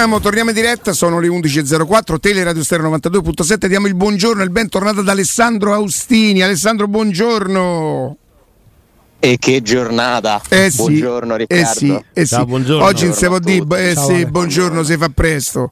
[0.00, 4.50] Torniamo, torniamo in diretta, sono le 11.04, Teleradio Stereo 92.7, diamo il buongiorno e il
[4.50, 6.40] bentornato ad Alessandro Austini.
[6.40, 8.16] Alessandro, buongiorno.
[9.18, 10.40] E che giornata!
[10.48, 11.78] Eh sì, Buongiorno eh Riccardo.
[11.78, 12.34] sì, eh sì.
[12.34, 12.82] Ciao, buongiorno.
[12.82, 14.06] Oggi non si può dire, eh tutti.
[14.06, 15.70] sì, Ciao, buongiorno, si fa presto.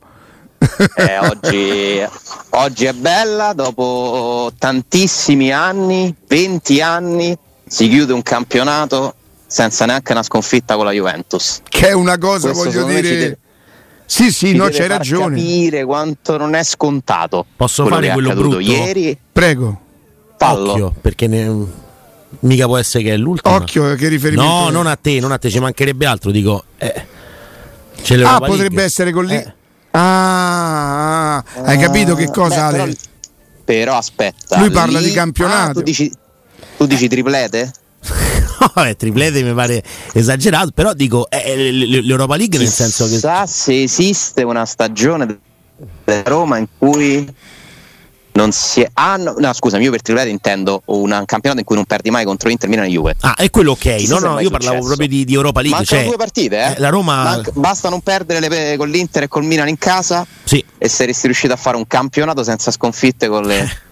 [0.58, 2.06] Eh, oggi,
[2.50, 7.34] oggi è bella, dopo tantissimi anni, 20 anni,
[7.66, 9.14] si chiude un campionato
[9.46, 11.62] senza neanche una sconfitta con la Juventus.
[11.66, 13.38] Che è una cosa, Questo voglio dire...
[14.10, 15.36] Sì, sì, no, c'hai ragione.
[15.36, 17.44] capire quanto non è scontato.
[17.56, 18.58] Posso quello fare quello brutto?
[18.58, 19.18] ieri.
[19.30, 19.80] Prego,
[20.38, 20.70] Fallo.
[20.72, 21.66] Occhio, perché ne-
[22.40, 23.54] mica può essere che è l'ultimo.
[23.54, 24.72] occhio, che riferimento No, è?
[24.72, 26.64] non a te, non a te, ci mancherebbe altro, dico.
[26.78, 27.04] Eh,
[28.02, 28.82] c'è Ah, potrebbe League.
[28.84, 29.34] essere con lì.
[29.34, 29.52] Eh.
[29.90, 32.96] Ah, ah, hai capito che cosa, Beh, però, Ale?
[33.64, 34.58] però aspetta.
[34.58, 35.70] Lui parla lì- di campionato.
[35.70, 36.10] Ah, tu dici,
[36.78, 37.72] tu dici triplete?
[38.74, 39.82] No, eh, triplete mi pare
[40.12, 45.38] esagerato, però dico eh, l'Europa League nel senso che Chissà se esiste una stagione
[46.04, 47.32] della Roma in cui
[48.32, 48.90] non si è.
[48.94, 52.24] Ah, no, no, scusami, io per triplete intendo un campionato in cui non perdi mai
[52.24, 53.14] contro Inter, Milan e Juve.
[53.20, 53.96] Ah, è quello ok.
[53.96, 54.86] Chissà No, no, io parlavo successo.
[54.96, 55.76] proprio di, di Europa League.
[55.78, 56.72] Mancano Cioè, due partite, eh?
[56.72, 60.26] eh, la Roma Manca- basta non perdere le con l'Inter e col Milan in casa
[60.44, 63.86] Sì, e saresti riuscito a fare un campionato senza sconfitte con le.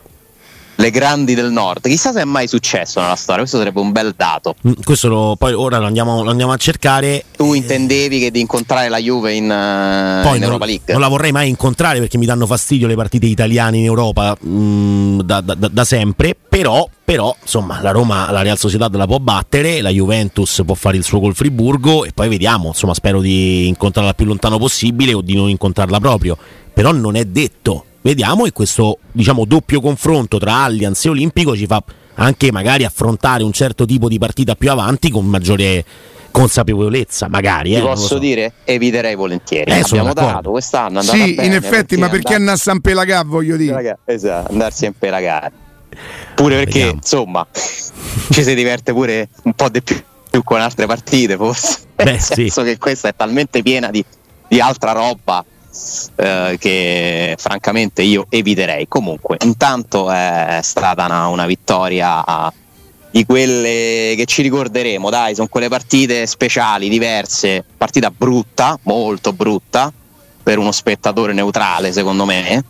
[0.79, 1.87] le grandi del nord.
[1.89, 4.55] Chissà se è mai successo nella storia, questo sarebbe un bel dato.
[4.67, 7.25] mm, questo lo- poi ora lo andiamo, lo andiamo a cercare.
[7.37, 10.93] Tu Eh, intendevi che di incontrare la Juve in, eh, Poi in non, Europa League?
[10.93, 15.21] non la vorrei mai incontrare perché mi danno fastidio le partite italiane in Europa mm,
[15.21, 16.37] da, da- da- da sempre.
[16.49, 20.97] Però, però, insomma, la Roma, la Real Sociedad la può battere, la Juventus può fare
[20.97, 22.69] il suo col Friburgo e poi vediamo.
[22.69, 26.37] Insomma, spero di incontrarla il più lontano possibile o di non incontrarla proprio.
[26.73, 27.86] Però non è detto.
[28.07, 31.83] Vediamo e questo diciamo doppio confronto tra Allianz e Olimpico ci fa
[32.15, 35.85] anche magari affrontare un certo tipo di partita più avanti con maggiore
[36.31, 37.71] consapevolezza, magari.
[37.71, 38.19] Ti eh, lo posso so.
[38.19, 39.73] dire, eviterei volentieri.
[39.73, 40.35] Eh, Abbiamo d'accordo.
[40.37, 41.03] dato quest'anno.
[41.03, 43.99] Sì, bene, in effetti, ma perché andare- andare a San Pelagà, voglio dire.
[44.05, 45.53] Esatto, andarsi a impelagare.
[46.37, 46.93] Pure perché, Vediamo.
[46.93, 47.47] insomma,
[48.31, 50.01] ci si diverte pure un po' di più,
[50.31, 51.79] più con altre partite, forse.
[51.97, 52.35] Beh, Nel sì.
[52.35, 54.05] senso che questa è talmente piena di,
[54.47, 55.45] di altra roba
[56.17, 58.87] eh, che francamente io eviterei.
[58.89, 62.53] Comunque, intanto è stata una, una vittoria
[63.11, 69.91] di quelle che ci ricorderemo, dai, sono quelle partite speciali, diverse, partita brutta, molto brutta
[70.43, 72.63] per uno spettatore neutrale, secondo me.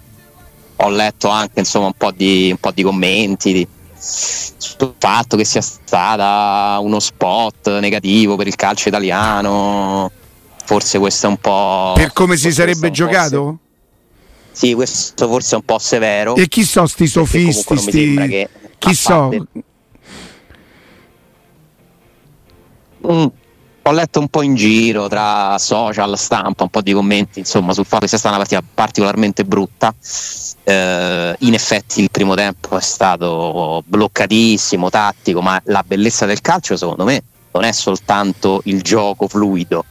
[0.76, 3.68] Ho letto anche insomma un po' di, un po' di commenti di-
[3.98, 10.10] sul fatto che sia stata uno spot negativo per il calcio italiano.
[10.66, 11.92] Forse questo è un po'.
[11.94, 13.58] Per come si sarebbe giocato?
[14.52, 16.34] se- Sì, questo forse è un po' severo.
[16.34, 17.76] E chi so sti sofisti?
[17.76, 18.48] sti-
[18.78, 19.28] Chi so?
[19.28, 19.42] parte-
[23.08, 23.26] Mm,
[23.82, 27.84] ho letto un po' in giro tra social, stampa, un po' di commenti insomma sul
[27.84, 29.94] fatto che sia stata una partita particolarmente brutta.
[30.64, 36.76] Eh, in effetti il primo tempo è stato bloccatissimo, tattico, ma la bellezza del calcio
[36.76, 37.22] secondo me
[37.52, 39.84] non è soltanto il gioco fluido,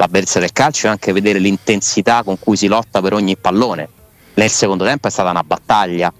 [0.00, 3.86] la bellezza del calcio è anche vedere l'intensità con cui si lotta per ogni pallone.
[4.32, 6.10] Nel secondo tempo è stata una battaglia,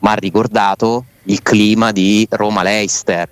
[0.00, 3.30] ma ha ricordato il clima di Roma-Leicester,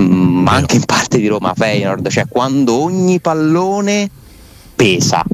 [0.00, 4.08] mm, ma anche in parte di Roma-Feyenoord, cioè quando ogni pallone
[4.76, 5.24] pesa.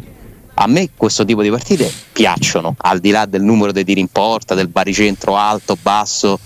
[0.55, 4.09] A me questo tipo di partite piacciono, al di là del numero dei tiri in
[4.09, 6.41] porta, del baricentro alto, basso,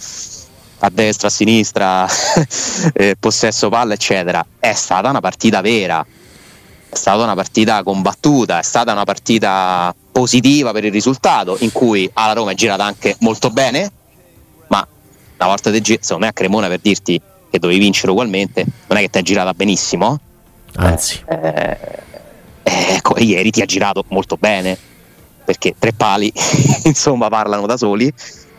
[0.79, 2.09] a destra, a sinistra,
[2.93, 4.45] eh, possesso palla, eccetera.
[4.59, 6.05] È stata una partita vera,
[6.88, 12.09] è stata una partita combattuta, è stata una partita positiva per il risultato, in cui
[12.15, 13.91] alla Roma è girata anche molto bene,
[14.69, 14.87] ma
[15.38, 18.99] una volta che gi- secondo me a Cremona per dirti che dovevi vincere ugualmente, non
[18.99, 20.19] è che ti è girata benissimo.
[20.77, 24.77] Anzi, Eh, ecco, ieri ti ha girato molto bene,
[25.44, 26.33] perché tre pali
[26.85, 28.12] insomma parlano da soli,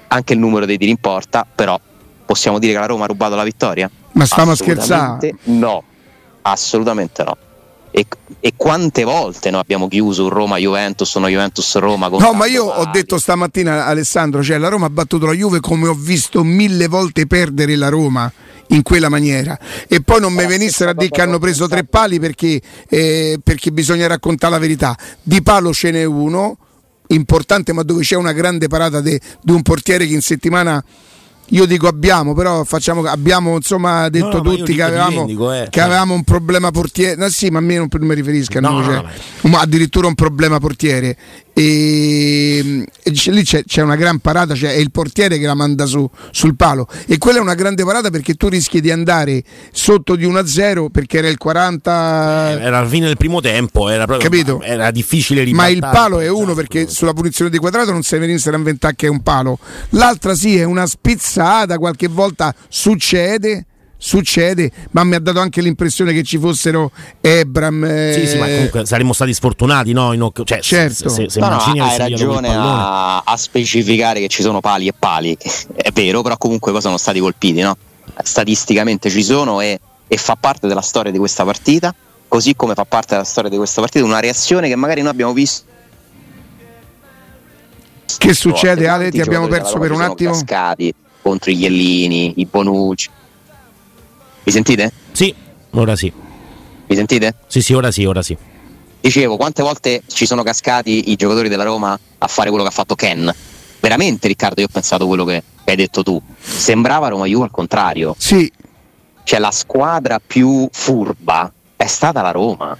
[0.08, 1.80] anche il numero dei tiri in porta, però
[2.26, 3.90] possiamo dire che la Roma ha rubato la vittoria?
[4.14, 4.52] Ma stiamo?
[4.52, 5.84] Assolutamente No,
[6.44, 7.38] assolutamente no.
[7.92, 8.06] E,
[8.40, 12.10] e quante volte noi abbiamo chiuso un Roma-Juventus, uno Juventus-Roma?
[12.10, 15.88] No, ma io ho detto stamattina Alessandro, cioè la Roma ha battuto la Juve come
[15.88, 18.32] ho visto mille volte perdere la Roma
[18.68, 19.58] in quella maniera
[19.88, 23.72] e poi non mi venissero a dire che hanno preso tre pali perché, eh, perché
[23.72, 24.98] bisogna raccontare la verità.
[25.22, 26.58] Di palo ce n'è uno
[27.08, 30.84] importante ma dove c'è una grande parata di un portiere che in settimana
[31.50, 35.68] io dico abbiamo, però facciamo, abbiamo insomma detto No, no, tutti che avevamo, dimentico, eh.
[35.70, 37.16] che avevamo un problema portiere.
[37.16, 39.04] No, sì, ma a me non, non mi riferisco a No, noi, no, cioè,
[39.42, 41.18] no, ma addirittura un problema portiere.
[41.60, 45.56] E, e c- lì c'è, c'è una gran parata, cioè è il portiere che la
[45.56, 46.88] manda su, sul palo.
[47.08, 51.18] E quella è una grande parata perché tu rischi di andare sotto di 1-0 perché
[51.18, 52.60] era il 40.
[52.62, 54.62] Era la fine del primo tempo, era proprio Capito?
[54.62, 55.74] era difficile Ma ribaltare.
[55.74, 59.08] il palo è uno perché sulla punizione di quadrato non si venisse a inventare che
[59.08, 59.58] è un palo.
[59.92, 63.66] L'altra sì è una spizzata, qualche volta succede.
[64.00, 67.84] Succede, ma mi ha dato anche l'impressione che ci fossero Ebram.
[67.84, 70.14] eh, Sì, sì, ma comunque saremmo stati sfortunati, no?
[70.14, 71.10] In cioè, Certo.
[71.10, 74.94] se, se, se No, no, hai ragione a, a specificare che ci sono pali e
[74.98, 75.36] pali,
[75.76, 77.76] è vero, però comunque poi sono stati colpiti, no?
[78.22, 81.94] Statisticamente ci sono e, e fa parte della storia di questa partita,
[82.28, 85.34] così come fa parte della storia di questa partita una reazione che magari noi abbiamo
[85.34, 85.66] visto.
[88.18, 88.88] Che succede, volte.
[88.88, 89.12] Ale?
[89.12, 90.32] Ti abbiamo perso per un attimo?
[90.32, 93.10] Cascati contro i Chiellini, i Bonucci.
[94.48, 94.94] Mi sentite?
[95.12, 95.36] Sì,
[95.72, 96.10] ora sì.
[96.88, 97.36] Mi sentite?
[97.48, 98.38] Sì, sì, ora sì, ora sì.
[99.02, 102.74] Dicevo, quante volte ci sono cascati i giocatori della Roma a fare quello che ha
[102.74, 103.30] fatto Ken?
[103.82, 106.22] Veramente, Riccardo, io ho pensato quello che hai detto tu.
[106.40, 108.16] Sembrava Roma Juve al contrario.
[108.18, 108.50] Sì,
[109.26, 112.78] Cioè, la squadra più furba è stata la Roma.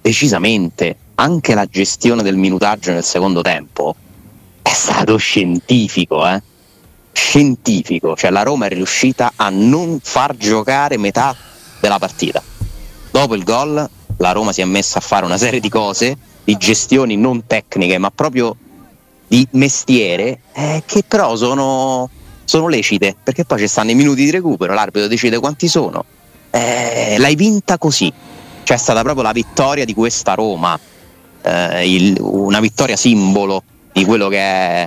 [0.00, 0.96] Decisamente.
[1.16, 3.96] Anche la gestione del minutaggio nel secondo tempo
[4.62, 6.40] è stato scientifico, eh?
[7.16, 8.14] Scientifico.
[8.14, 11.34] Cioè, la Roma è riuscita a non far giocare metà
[11.80, 12.42] della partita.
[13.10, 16.14] Dopo il gol, la Roma si è messa a fare una serie di cose,
[16.44, 18.54] di gestioni non tecniche, ma proprio
[19.26, 22.10] di mestiere, eh, che però sono,
[22.44, 26.04] sono lecite, perché poi ci stanno i minuti di recupero, l'arbitro decide quanti sono.
[26.50, 28.12] Eh, l'hai vinta così.
[28.62, 30.78] Cioè è stata proprio la vittoria di questa Roma,
[31.40, 34.86] eh, il- una vittoria simbolo di quello che è.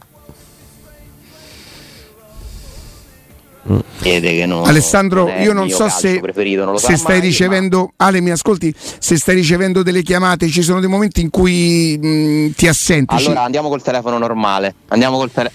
[4.46, 8.20] Non- Alessandro, è io non so se, preferito, non lo se stai mai, ricevendo, Ale
[8.22, 12.68] mi ascolti, se stai ricevendo delle chiamate, ci sono dei momenti in cui mh, ti
[12.68, 13.16] assenti.
[13.16, 14.74] Allora andiamo col telefono normale.
[14.88, 15.52] Andiamo col, tele-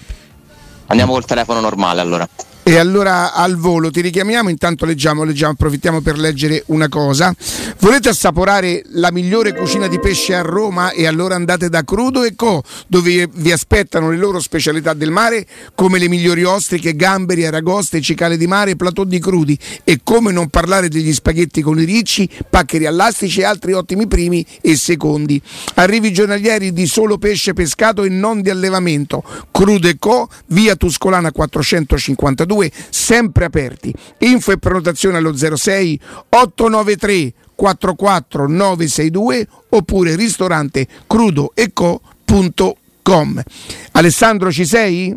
[0.87, 2.27] andiamo col telefono normale allora.
[2.67, 7.31] E allora al volo ti richiamiamo, intanto leggiamo, leggiamo, approfittiamo per leggere una cosa.
[7.79, 12.33] Volete assaporare la migliore cucina di pesce a Roma e allora andate da Crudo e
[12.35, 15.45] Co, dove vi aspettano le loro specialità del mare
[15.75, 20.49] come le migliori ostriche, gamberi, aragoste, cicale di mare, platò di crudi e come non
[20.49, 25.39] parlare degli spaghetti con i ricci, paccheri allastici e altri ottimi primi e secondi.
[25.75, 29.23] Arrivi giornalieri di solo pesce pescato e non di allevamento.
[29.51, 32.53] Crudo e Co, via Tuscolana 452,
[32.89, 33.93] sempre aperti.
[34.19, 40.87] Info e prenotazione allo 06 893 44 962 oppure ristorante
[42.25, 43.41] crudoeco.com.
[43.93, 45.15] Alessandro ci sei?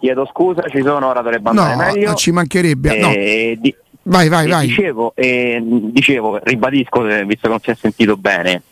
[0.00, 2.06] Chiedo scusa, ci sono, ora dovrebbe andare No, meglio.
[2.06, 2.98] non ci mancherebbe.
[2.98, 3.10] no.
[3.10, 4.66] Eh, di- Vai, vai, e vai.
[4.68, 8.62] Dicevo, eh, dicevo, ribadisco, eh, visto che non si è sentito bene,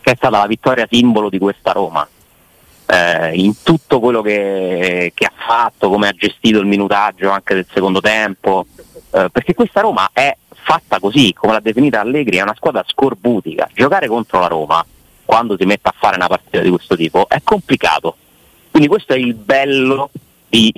[0.00, 2.06] che è stata la vittoria simbolo di questa Roma.
[2.92, 7.66] Eh, in tutto quello che, che ha fatto, come ha gestito il minutaggio anche del
[7.72, 8.66] secondo tempo,
[9.12, 13.68] eh, perché questa Roma è fatta così, come l'ha definita Allegri, è una squadra scorbutica.
[13.72, 14.84] Giocare contro la Roma,
[15.24, 18.16] quando si mette a fare una partita di questo tipo, è complicato.
[18.70, 20.10] Quindi questo è il bello
[20.48, 20.72] di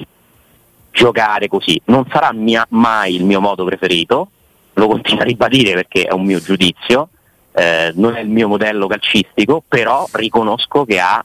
[0.91, 1.81] giocare così.
[1.87, 4.29] Non sarà mia- mai il mio modo preferito,
[4.75, 7.09] lo continuo a ribadire perché è un mio giudizio,
[7.53, 11.25] eh, non è il mio modello calcistico, però riconosco che, ha,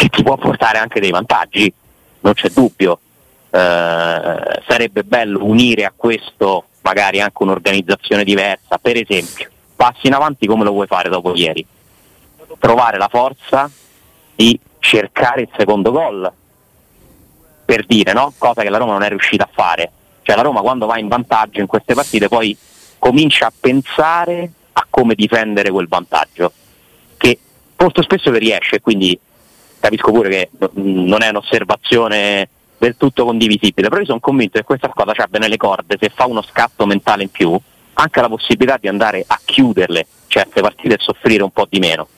[0.00, 1.70] che ti può portare anche dei vantaggi,
[2.20, 2.98] non c'è dubbio.
[3.50, 10.46] Eh, sarebbe bello unire a questo magari anche un'organizzazione diversa, per esempio, passi in avanti
[10.46, 11.66] come lo vuoi fare dopo ieri,
[12.58, 13.70] trovare la forza
[14.34, 16.32] di cercare il secondo gol,
[17.66, 18.32] per dire, no?
[18.38, 19.92] cosa che la Roma non è riuscita a fare.
[20.22, 22.56] Cioè la Roma quando va in vantaggio in queste partite poi
[22.98, 26.52] comincia a pensare a come difendere quel vantaggio,
[27.18, 27.38] che
[27.76, 29.18] molto spesso le riesce, quindi
[29.80, 34.88] capisco pure che non è un'osservazione del tutto condivisibile, però io sono convinto che questa
[34.90, 37.58] squadra ha bene le corde, se fa uno scatto mentale in più,
[37.94, 42.08] anche la possibilità di andare a chiuderle certe partite e soffrire un po' di meno.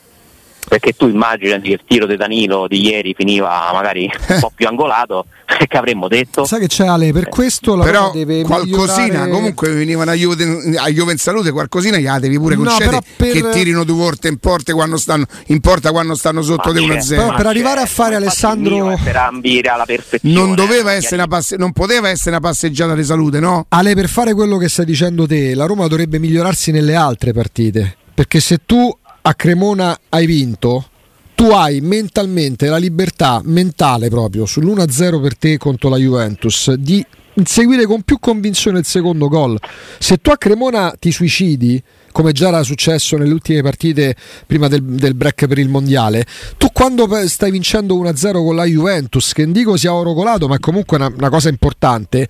[0.67, 4.67] Perché tu immagini che il tiro di Danilo di ieri finiva magari un po' più
[4.67, 5.25] angolato,
[5.67, 6.45] che avremmo detto?
[6.45, 10.13] Sai che c'è Ale, per questo la Però Roma deve qualcosina migliorare- comunque venivano a
[10.13, 13.83] Juve, a Juve in salute, qualcosina gliela devi pure No, concedere però per- che tirino
[13.83, 17.07] due volte in porta quando stanno, in porta quando stanno sotto Ma di c'è, 1-0.
[17.15, 20.33] Però ma per arrivare a fare Alessandro- per ambire alla perfezione.
[20.35, 23.65] Non, doveva eh, essere una passe- non poteva essere una passeggiata di salute, no?
[23.69, 27.97] Ale, per fare quello che stai dicendo te, la Roma dovrebbe migliorarsi nelle altre partite.
[28.13, 30.89] Perché se tu a Cremona hai vinto,
[31.33, 37.85] tu hai mentalmente la libertà mentale proprio sull'1-0 per te contro la Juventus di inseguire
[37.85, 39.57] con più convinzione il secondo gol.
[39.97, 44.13] Se tu a Cremona ti suicidi, come già era successo nelle ultime partite
[44.45, 46.25] prima del, del break per il mondiale,
[46.57, 50.59] tu quando stai vincendo 1-0 con la Juventus, che dico sia oro colato, ma è
[50.59, 52.27] comunque una, una cosa importante,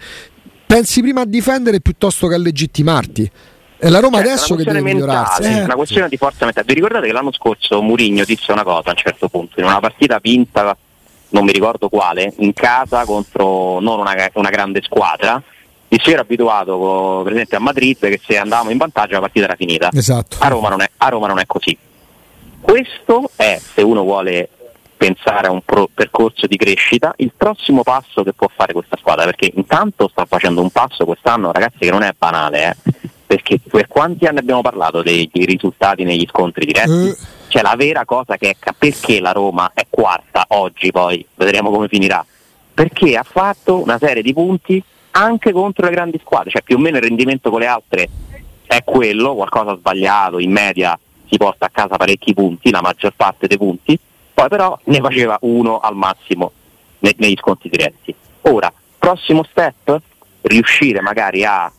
[0.67, 3.31] pensi prima a difendere piuttosto che a legittimarti.
[3.84, 5.44] È la Roma Cioè, adesso che deve migliorarsi.
[5.44, 5.63] Eh.
[5.63, 6.66] una questione di forza mentale.
[6.66, 9.82] Vi ricordate che l'anno scorso Mourinho disse una cosa a un certo punto, in una
[9.82, 10.75] partita vinta,
[11.30, 15.42] non mi ricordo quale, in casa contro non una, una grande squadra,
[15.90, 19.20] disse io ero abituato co- per esempio a Madrid che se andavamo in vantaggio la
[19.20, 19.90] partita era finita.
[19.92, 20.38] Esatto.
[20.40, 21.78] A Roma non è, a Roma non è così.
[22.62, 24.48] Questo è, se uno vuole
[25.03, 29.25] pensare a un pro- percorso di crescita, il prossimo passo che può fare questa squadra,
[29.25, 32.91] perché intanto sta facendo un passo quest'anno, ragazzi, che non è banale, eh,
[33.25, 37.17] perché per quanti anni abbiamo parlato dei, dei risultati negli scontri diretti, Eh.
[37.50, 41.25] c'è la vera cosa che è perché la Roma è quarta oggi, poi?
[41.36, 42.25] Vedremo come finirà,
[42.74, 44.81] perché ha fatto una serie di punti
[45.12, 48.07] anche contro le grandi squadre, cioè più o meno il rendimento con le altre
[48.65, 50.98] è quello, qualcosa ha sbagliato, in media
[51.29, 54.00] si porta a casa parecchi punti, la maggior parte dei punti,
[54.34, 56.52] poi però ne faceva uno al massimo
[57.00, 58.13] ne- negli sconti diretti.
[58.42, 60.00] Ora, prossimo step,
[60.42, 61.72] riuscire magari a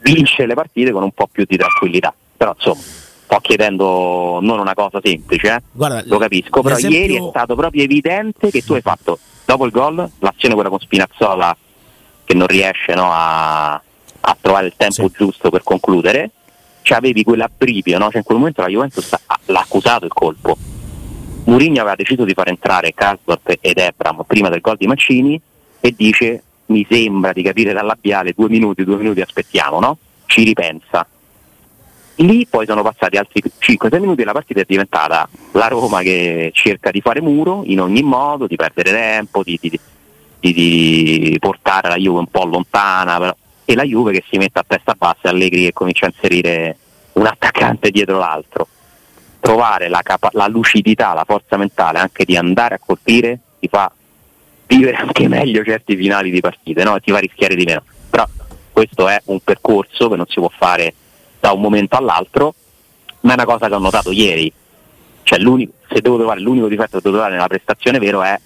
[0.00, 4.74] vincere le partite con un po' più di tranquillità, però insomma sto chiedendo non una
[4.74, 5.62] cosa semplice, eh.
[5.72, 9.64] Guarda, lo capisco, però l'esempio- ieri è stato proprio evidente che tu hai fatto dopo
[9.66, 11.56] il gol, l'azione quella con Spinazzola
[12.24, 15.12] che non riesce no, a, a trovare il tempo Sì.
[15.16, 16.30] giusto per concludere,
[16.90, 18.06] avevi quell'abbrivio, no?
[18.06, 20.56] cioè in quel momento la Juventus ha- l'ha accusato il colpo.
[21.48, 25.40] Mourinho aveva deciso di far entrare Karsdorp ed Ebram prima del gol di Mancini
[25.80, 29.96] e dice mi sembra di capire dal labiale due minuti, due minuti aspettiamo, no?
[30.26, 31.06] Ci ripensa.
[32.16, 36.50] Lì poi sono passati altri 5-6 minuti e la partita è diventata la Roma che
[36.52, 39.80] cerca di fare muro in ogni modo, di perdere tempo, di, di-
[40.40, 44.58] di- di portare la Juve un po' lontana però- e la Juve che si mette
[44.58, 46.76] a testa bassa e Allegri che comincia a inserire
[47.14, 48.66] un attaccante dietro l'altro.
[49.40, 53.90] Trovare la, capa- la lucidità, la forza mentale anche di andare a colpire ti fa
[54.66, 56.98] vivere anche meglio certi finali di partite no?
[57.00, 57.82] ti fa rischiare di meno.
[58.10, 58.26] Però
[58.72, 60.94] questo è un percorso che non si può fare
[61.40, 62.54] da un momento all'altro,
[63.20, 64.52] ma è una cosa che ho notato ieri.
[65.22, 65.38] Cioè,
[65.88, 68.38] se devo trovare l'unico difetto che devo trovare nella prestazione vero è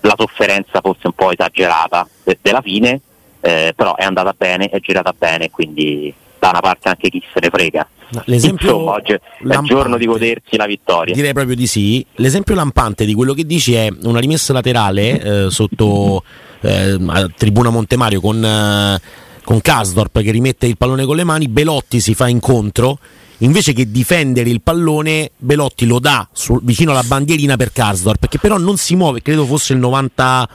[0.00, 3.00] la sofferenza forse un po' esagerata de- della fine,
[3.40, 6.12] eh, però è andata bene, è girata bene, quindi
[6.44, 7.88] da una parte anche chi se ne frega.
[8.26, 9.72] L'esempio Insomma, oggi è il lampante.
[9.74, 11.14] giorno di godersi la vittoria.
[11.14, 12.04] Direi proprio di sì.
[12.16, 16.22] L'esempio lampante di quello che dici è una rimessa laterale eh, sotto
[16.60, 19.00] eh, a Tribuna Montemario con, eh,
[19.42, 22.98] con Kasdorp che rimette il pallone con le mani, Belotti si fa incontro.
[23.38, 28.38] Invece che difendere il pallone, Belotti lo dà sul- vicino alla bandierina per Karsdorp, che
[28.38, 30.48] però non si muove, credo fosse il 90,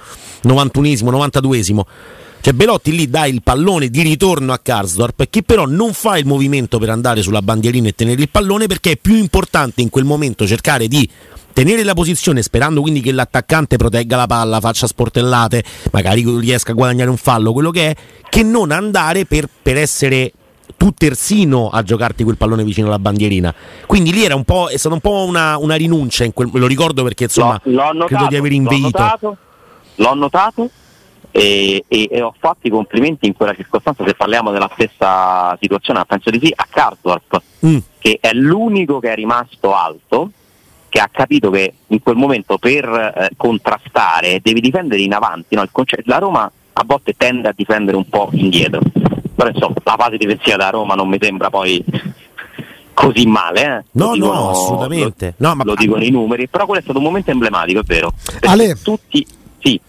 [0.44, 1.82] 91esimo, 92esimo.
[2.42, 6.26] Cioè Belotti lì dà il pallone di ritorno a Karsdorp che però non fa il
[6.26, 10.06] movimento per andare sulla bandierina e tenere il pallone perché è più importante in quel
[10.06, 11.08] momento cercare di
[11.52, 16.76] tenere la posizione sperando quindi che l'attaccante protegga la palla, faccia sportellate, magari riesca a
[16.76, 17.96] guadagnare un fallo, quello che è,
[18.30, 20.32] che non andare per, per essere
[20.78, 23.54] tu terzino a giocarti quel pallone vicino alla bandierina.
[23.86, 26.68] Quindi lì era un po', è stata un po' una, una rinuncia, in quel- lo
[26.68, 28.84] ricordo perché insomma L'ho- l'ho notato, credo di aver l'ho inveito.
[28.86, 29.38] notato,
[29.96, 30.70] l'ho notato
[31.32, 36.04] e, e- e ho fatto i complimenti in quella circostanza, se parliamo della stessa situazione,
[36.08, 37.78] penso di sì, a Karsdorp, Mm.
[38.00, 40.32] che è l'unico che è rimasto alto,
[40.88, 45.56] che ha capito che in quel momento per eh, contrastare devi difendere in avanti.
[45.56, 45.62] no?
[45.62, 48.80] Il conce- la Roma a volte tende a difendere un po' indietro,
[49.36, 51.84] però insomma la fase difensiva della Roma non mi sembra poi
[52.94, 53.62] così male.
[53.80, 53.84] eh.
[53.92, 55.34] No, no, assolutamente.
[55.38, 57.84] Lo, No, ma- lo dicono i numeri, però quello è stato un momento emblematico, è
[57.84, 58.14] vero.
[58.42, 58.76] Ale.
[58.82, 59.26] tutti,
[59.60, 59.80] sì,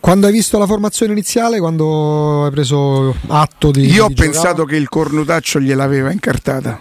[0.00, 3.84] Quando hai visto la formazione iniziale, quando hai preso atto di...
[3.86, 4.68] Io ho di pensato giocare?
[4.68, 6.80] che il cornutaccio gliel'aveva incartata.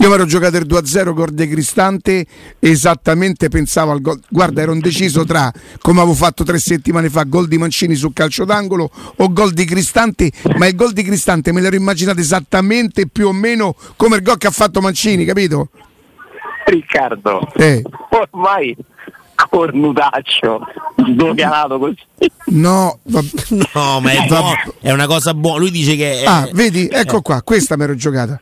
[0.00, 2.26] Io mi ero giocato il 2-0 gol de Cristante,
[2.58, 4.20] esattamente pensavo al gol.
[4.28, 8.44] Guarda, ero indeciso tra, come avevo fatto tre settimane fa, gol di Mancini sul calcio
[8.44, 13.28] d'angolo o gol di Cristante, ma il gol di Cristante me l'ero immaginato esattamente più
[13.28, 15.70] o meno come il gol che ha fatto Mancini, capito?
[16.66, 17.82] Riccardo, Eh.
[18.10, 18.76] ormai
[19.48, 20.60] cornutaccio,
[20.96, 21.96] sdoganato così.
[22.46, 23.22] No, va-
[23.74, 25.58] No, ma è, Va- è una cosa buona.
[25.58, 26.22] Lui dice che.
[26.22, 28.40] è- ah, vedi, ecco qua, questa mi ero giocata.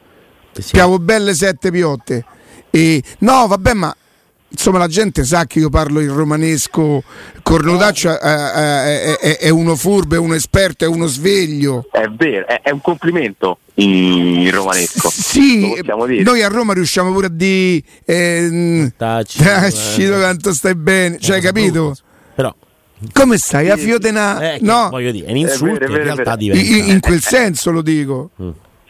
[0.53, 0.71] Sì.
[0.73, 2.25] Piavo belle sette piotte.
[2.71, 3.95] E, no, vabbè, ma
[4.57, 7.03] insomma la gente sa che io parlo il romanesco.
[7.43, 11.87] Cornutaccio eh, eh, è, è- è uno furbo, è uno esperto, è uno sveglio.
[11.91, 15.11] È vero, è, è un complimento in romanesco.
[15.11, 15.81] Sì,
[16.23, 21.41] noi a Roma riusciamo pure a dire ehm, Tacci, Tacci, eh, quanto stai bene, cioè
[21.41, 21.95] capito?
[22.35, 22.55] Però,
[23.13, 23.69] Come stai?
[23.71, 24.55] A fiotena?
[24.55, 26.65] eh, No, voglio dire, è un insulto, vero, è vero, in realtà è diventa.
[26.77, 28.31] in, in quel senso lo dico.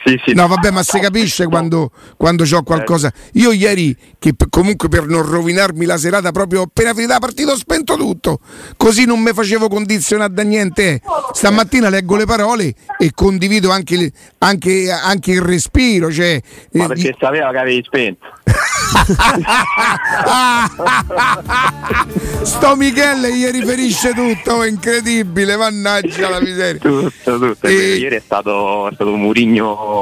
[0.05, 0.35] Sì, sì.
[0.35, 3.11] No, vabbè, ma si capisce quando, quando ho qualcosa.
[3.35, 7.57] Io ieri, che comunque per non rovinarmi la serata, proprio appena finita la partita, ho
[7.57, 8.41] spento tutto.
[8.77, 10.91] Così non mi facevo condizionare da niente.
[10.91, 11.01] eh.
[11.33, 16.13] Stamattina leggo le parole e condivido anche, anche- anche il respiro.
[16.13, 16.41] Cioè,
[16.73, 18.27] Ma eh, perché sapeva che avevi spento.
[22.43, 26.81] Sto Michele gli riferisce tutto, è incredibile, mannaggia la miseria.
[26.81, 27.67] Tutto, tutto.
[27.67, 29.93] E- Ieri è stato, è stato un Murigno.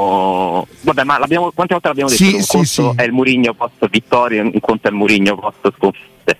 [0.81, 2.23] Vabbè, ma quante volte l'abbiamo detto?
[2.23, 2.91] Sì, un sì, conto sì.
[2.95, 6.37] è il Murigno post vittoria, un conto è il Murigno post sconfitte.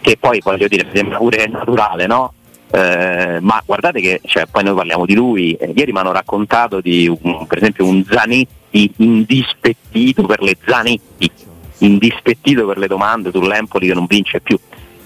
[0.00, 2.32] Che poi voglio dire, sembra pure naturale, no?
[2.70, 5.52] Eh, ma guardate che cioè, poi noi parliamo di lui.
[5.52, 11.30] eh, ieri mi hanno raccontato di un- per esempio un Zanetti indispettito per le Zanetti,
[11.78, 14.58] indispettito per le domande sull'Empoli che non vince più.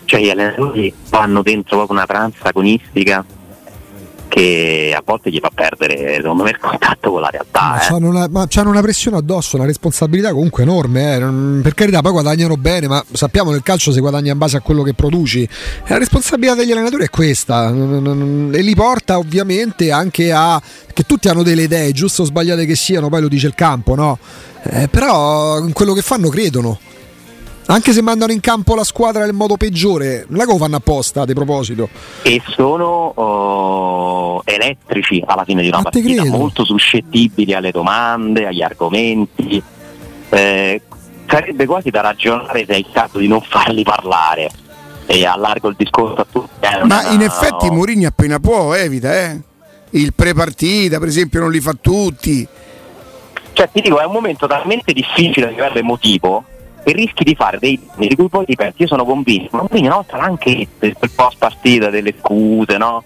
[0.04, 3.24] Cioè gli allenatori vanno dentro proprio una tranza agonistica
[4.28, 7.60] che a volte gli fa perdere secondo me il contatto con la realtà.
[7.60, 7.86] Ma eh.
[7.86, 11.16] c'hanno, una, ma c'hanno una pressione addosso, una responsabilità comunque enorme.
[11.16, 11.62] eh.
[11.62, 14.82] Per carità, poi guadagnano bene, ma sappiamo nel calcio si guadagna in base a quello
[14.82, 15.42] che produci.
[15.42, 15.48] E
[15.88, 17.68] la responsabilità degli allenatori è questa.
[17.68, 20.60] E li porta ovviamente anche a.
[20.92, 23.94] che tutti hanno delle idee, giusto o sbagliate che siano, poi lo dice il campo,
[23.94, 24.18] no?
[24.62, 26.78] Eh, però in quello che fanno credono.
[27.70, 31.34] Anche se mandano in campo la squadra nel modo peggiore, che lo fanno apposta, di
[31.34, 31.90] proposito.
[32.22, 38.62] E sono oh, elettrici alla fine di una Ma partita, molto suscettibili alle domande, agli
[38.62, 39.62] argomenti.
[40.30, 40.80] Eh,
[41.26, 44.50] sarebbe quasi da ragionare se è il caso di non farli parlare.
[45.04, 46.48] E allargo il discorso a tutti.
[46.60, 49.40] eh, Ma una- in effetti Mourinho appena può evita, eh.
[49.90, 52.48] Il pre-partita, per esempio, non li fa tutti.
[53.52, 56.44] Cioè, ti dico, è un momento talmente difficile a livello emotivo
[56.88, 58.82] che rischi di fare dei di cui poi perdi.
[58.82, 63.04] Io sono convinto, ma quindi una volta anche detto, il post partita delle scuse, no?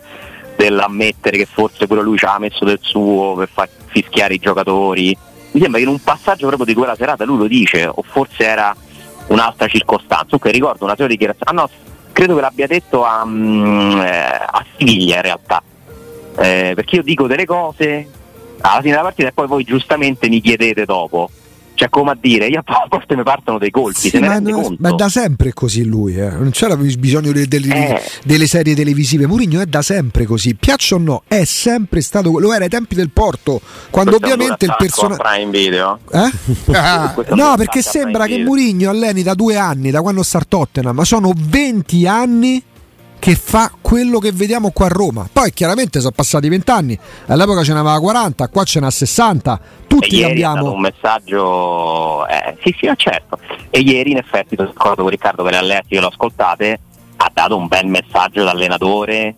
[0.57, 5.16] Dell'ammettere che forse pure lui ci ha messo del suo per far fischiare i giocatori.
[5.53, 8.45] Mi sembra che in un passaggio proprio di quella serata lui lo dice, o forse
[8.45, 8.75] era
[9.27, 10.27] un'altra circostanza.
[10.27, 11.51] Comunque ricordo una sua dichiarazione.
[11.51, 11.68] Ah no,
[12.12, 15.62] credo che l'abbia detto a, mm, eh, a Siviglia in realtà.
[16.38, 18.09] Eh, perché io dico delle cose
[18.61, 21.29] alla fine della partita e poi voi giustamente mi chiedete dopo.
[21.75, 24.91] Cioè, come a dire, io a volte mi partono dei colpi, Sì, ma, no- ma
[24.91, 26.29] è da sempre così lui, eh.
[26.31, 28.03] non c'era bis- bisogno de- del- Eh.
[28.25, 29.27] delle serie televisive.
[29.27, 32.95] Mourinho è da sempre così, piaccia o no, è sempre stato, lo era ai tempi
[32.95, 35.23] del Porto, quando Questo è ovviamente il personaggio...
[35.23, 35.99] Prime Video.
[36.13, 36.31] Eh?
[36.77, 38.39] Ah, è No, perché sembra che.
[38.45, 42.63] Mourinho alleni da due anni, da quando sta a Tottenham, ma sono 20 anni
[43.23, 45.29] che fa quello che vediamo qua a Roma.
[45.33, 49.87] Poi chiaramente sono passati 20 anni, all'epoca ce n'aveva 40, qua ce n'ha 60, E
[49.87, 50.73] tutti ieri è stato cambiamo.
[50.73, 53.39] un messaggio, eh, sì sì, ma certo.
[53.71, 56.81] E ieri in effetti, sono d'accordo con Riccardo per le allerti che lo ascoltate,
[57.19, 59.37] ha dato un bel messaggio d'allenatore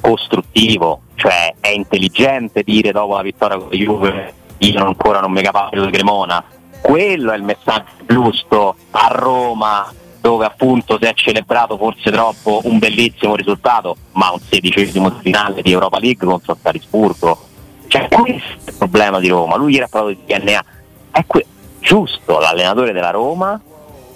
[0.00, 5.40] costruttivo, cioè è intelligente dire dopo la vittoria con la Juve io ancora non mi
[5.40, 6.42] capacito di Cremona.
[6.80, 9.88] Quello è il messaggio giusto a Roma
[10.20, 15.62] dove appunto si è celebrato forse troppo un bellissimo risultato, ma un sedicesimo di finale
[15.62, 17.46] di Europa League contro Salisburgo.
[17.86, 20.64] Cioè questo è il problema di Roma, lui ha parlato di DNA.
[21.10, 21.46] È que-
[21.80, 23.60] giusto, l'allenatore della Roma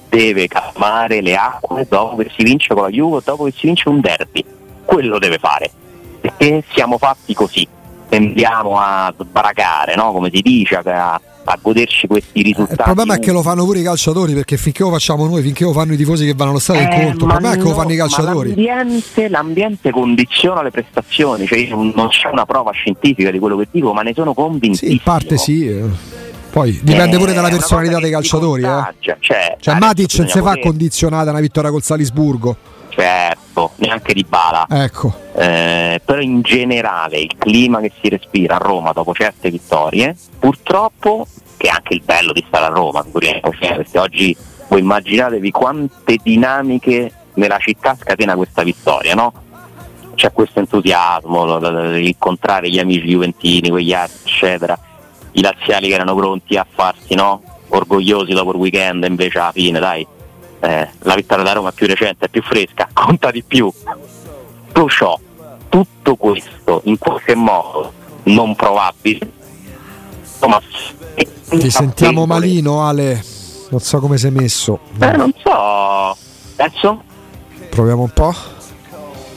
[0.09, 3.89] deve calmare le acque dopo che si vince con la Juve, dopo che si vince
[3.89, 4.45] un derby.
[4.85, 5.71] Quello deve fare,
[6.21, 7.67] perché siamo fatti così.
[8.19, 10.13] Tendiamo a sbracare, no?
[10.13, 12.79] come si dice, a, a goderci questi risultati.
[12.79, 15.65] Il problema è che lo fanno pure i calciatori perché finché lo facciamo noi, finché
[15.65, 17.25] lo fanno i tifosi che vanno allo stadio, Eh, conto.
[17.25, 18.49] Il ma problema è che lo no, fanno i calciatori.
[18.49, 23.69] L'ambiente, l'ambiente condiziona le prestazioni, cioè io non c'è una prova scientifica di quello che
[23.71, 24.79] dico, ma ne sono convinto.
[24.79, 25.69] Sì, in parte sì.
[25.69, 25.83] eh.
[26.51, 28.63] Poi dipende pure dalla personalità dei calciatori.
[28.63, 28.95] Eh.
[29.19, 32.57] Cioè, Cioè, Matic non si fa condizionata una vittoria col Salisburgo.
[32.97, 34.67] Certo, neanche di bala.
[34.71, 35.13] Ecco.
[35.35, 41.27] Eh, però in generale il clima che si respira a Roma dopo certe vittorie, purtroppo,
[41.57, 44.37] che è anche il bello di stare a Roma, eh, perché oggi
[44.69, 49.33] voi immaginatevi quante dinamiche nella città scatena questa vittoria, no?
[50.15, 54.79] C'è questo entusiasmo, incontrare gli amici juventini, quegli altri, eccetera,
[55.33, 57.43] i laziali che erano pronti a farsi no?
[57.69, 60.07] orgogliosi dopo il weekend, invece alla fine, dai,
[60.61, 63.71] eh, la vittoria da Roma è più recente, è più fresca, conta di più.
[64.73, 65.19] Tutto ciò,
[65.69, 67.93] tutto questo, in qualche modo
[68.25, 69.31] non probabile,
[70.21, 70.61] insomma,
[71.49, 73.23] Ti sentiamo malino, Ale.
[73.71, 74.79] Non so come sei messo.
[75.01, 76.17] Eh, non so,
[76.57, 77.03] adesso
[77.71, 78.33] Proviamo un po'.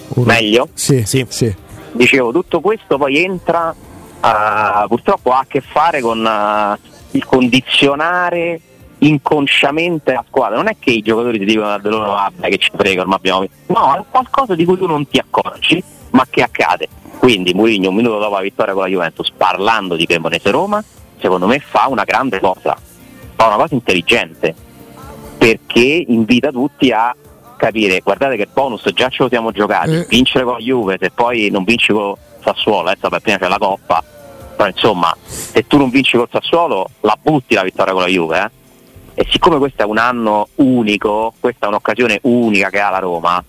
[0.09, 0.69] Ora- meglio.
[0.73, 1.25] Sì, Sì.
[1.29, 1.53] sì.
[1.93, 6.79] dicevo, tutto questo poi entra, eh, purtroppo ha a che fare con eh,
[7.11, 8.59] il condizionare
[8.99, 10.57] inconsciamente la squadra.
[10.57, 13.39] Non è che i giocatori ti dicono da loro, vabbè che ci frega, ormai abbiamo
[13.41, 13.55] vinto".
[13.73, 16.87] No, è qualcosa di cui tu non ti accorgi, ma che accade.
[17.19, 20.83] Quindi Mourinho un minuto dopo la vittoria con la Juventus, parlando di Cremonese Roma,
[21.19, 22.77] secondo me fa una grande cosa,
[23.35, 24.55] fa una cosa intelligente,
[25.37, 27.15] perché invita tutti a
[27.57, 30.05] capire, guardate che bonus già ce lo siamo giocati, Eh.
[30.07, 33.57] vincere con la Juve, se poi non vinci con Sassuolo, adesso vabbè, prima c'è la
[33.57, 34.03] Coppa,
[34.55, 38.39] però insomma, se tu non vinci col Sassuolo, la butti la vittoria con la Juve,
[38.39, 38.49] eh?
[39.19, 43.43] E siccome questo è un anno unico, questa è un'occasione unica che ha la Roma,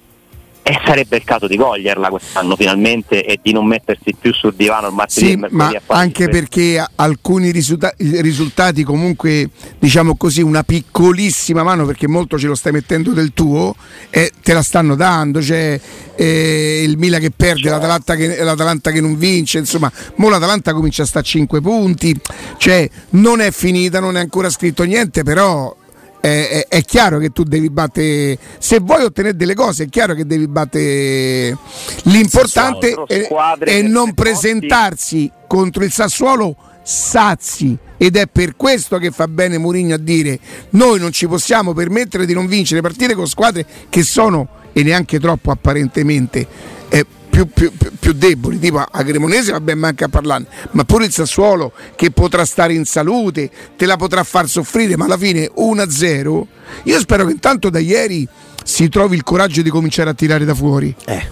[0.68, 4.88] e sarebbe il caso di coglierla quest'anno finalmente e di non mettersi più sul divano
[4.88, 11.86] il martedì Sì, ma anche perché alcuni risulta- risultati comunque, diciamo così, una piccolissima mano,
[11.86, 13.74] perché molto ce lo stai mettendo del tuo,
[14.10, 15.80] e te la stanno dando, c'è
[16.14, 21.04] eh, il Milan che perde, l'Atalanta che, l'Atalanta che non vince, insomma, mo l'Atalanta comincia
[21.04, 22.14] a stare a 5 punti,
[22.58, 25.74] cioè non è finita, non è ancora scritto niente, però
[26.20, 30.26] è, è- chiaro che tu devi battere, se vuoi ottenere delle cose, è chiaro che
[30.26, 31.56] devi battere
[32.04, 33.28] l'importante è,
[33.60, 37.76] è non presentarsi contro il Sassuolo sazi.
[38.00, 40.38] Ed è per questo che fa bene Mourinho a dire
[40.70, 45.18] noi non ci possiamo permettere di non vincere partite con squadre che sono e neanche
[45.18, 46.46] troppo apparentemente
[46.88, 47.04] eh,
[47.46, 51.12] più, più- più- deboli tipo a Cremonese va bene anche a parlarne ma pure il
[51.12, 56.46] Sassuolo che potrà stare in salute te la potrà far soffrire ma alla fine 1-0
[56.84, 58.26] io spero che intanto da ieri
[58.64, 61.26] si trovi il coraggio di cominciare a tirare da fuori Eh,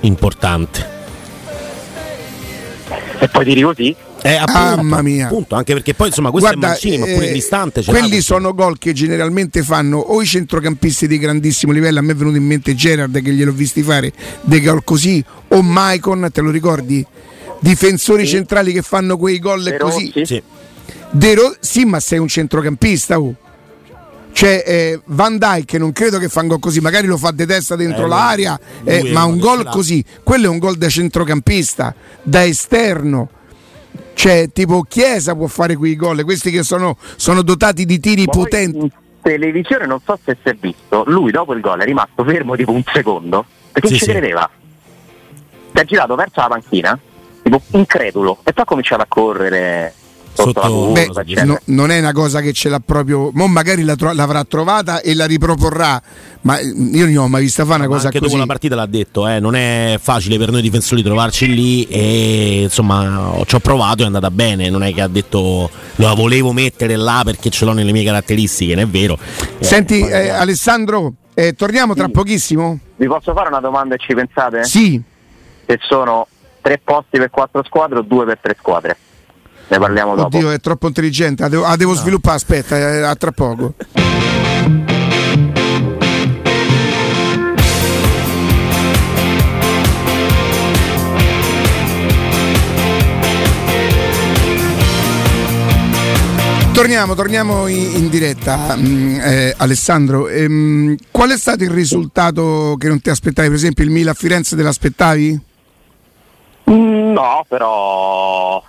[0.00, 0.98] importante.
[3.18, 5.26] E poi tiri così, Eh, appunto, Mamma mia.
[5.26, 8.54] appunto, anche perché poi insomma questo Guarda, è Mancini, ma pure eh, l'ha quelli sono
[8.54, 12.00] gol che generalmente fanno o i centrocampisti di grandissimo livello.
[12.00, 15.62] A me è venuto in mente Gerard che gliel'ho visti fare dei gol così, o
[15.62, 17.04] Maicon, te lo ricordi?
[17.60, 20.12] Difensori centrali che fanno quei gol De così.
[20.24, 20.42] Sì.
[21.10, 23.18] De Ro- sì, ma sei un centrocampista.
[23.20, 23.34] oh.
[24.32, 27.44] Cioè, eh, Van Dyke non credo che fa un gol così, magari lo fa di
[27.46, 31.94] testa dentro Eh, l'area, eh, ma un gol così, quello è un gol da centrocampista,
[32.22, 33.28] da esterno.
[34.20, 38.32] Cioè, tipo Chiesa può fare quei gol, questi che sono, sono dotati di tiri Ma
[38.32, 38.76] poi potenti.
[38.76, 38.90] In
[39.22, 42.70] televisione non so se si è visto, lui dopo il gol è rimasto fermo tipo
[42.70, 44.10] un secondo, perché Sì, ci sì.
[44.10, 44.50] credeva.
[45.72, 46.98] Si è girato verso la panchina,
[47.42, 49.94] tipo incredulo, e poi ha cominciato a correre
[50.40, 53.30] sotto, Sotto- Beh, no- non è una cosa che ce l'ha proprio.
[53.32, 56.00] Mo magari la tro- l'avrà trovata e la riproporrà,
[56.42, 58.30] ma eh, io non ho mai vista fare una Ma cosa anche così.
[58.30, 62.62] dopo la partita l'ha detto, eh, non è facile per noi difensori trovarci lì e
[62.62, 66.52] insomma ci ho provato e è andata bene, non è che ha detto la volevo
[66.52, 69.18] mettere là perché ce l'ho nelle mie caratteristiche, non è vero.
[69.58, 72.78] Eh, Senti, poi- eh, Alessandro, eh, torniamo tra pochissimo?
[72.96, 74.64] Vi posso fare una domanda e ci pensate?
[74.64, 75.00] Sì.
[75.66, 76.26] Se sono
[76.60, 78.96] tre posti per quattro squadre o due per tre squadre?
[79.70, 80.36] Ne parliamo dopo.
[80.36, 81.42] Oddio, è troppo intelligente.
[81.42, 82.36] La devo, la devo sviluppare.
[82.36, 83.74] Aspetta, eh, a tra poco.
[96.72, 100.28] Torniamo, torniamo in, in diretta, mm, eh, Alessandro.
[100.28, 103.48] ehm, qual è stato il risultato che non ti aspettavi?
[103.48, 105.40] Per esempio, il Milan a Firenze te l'aspettavi?
[106.70, 108.62] Mm, No, però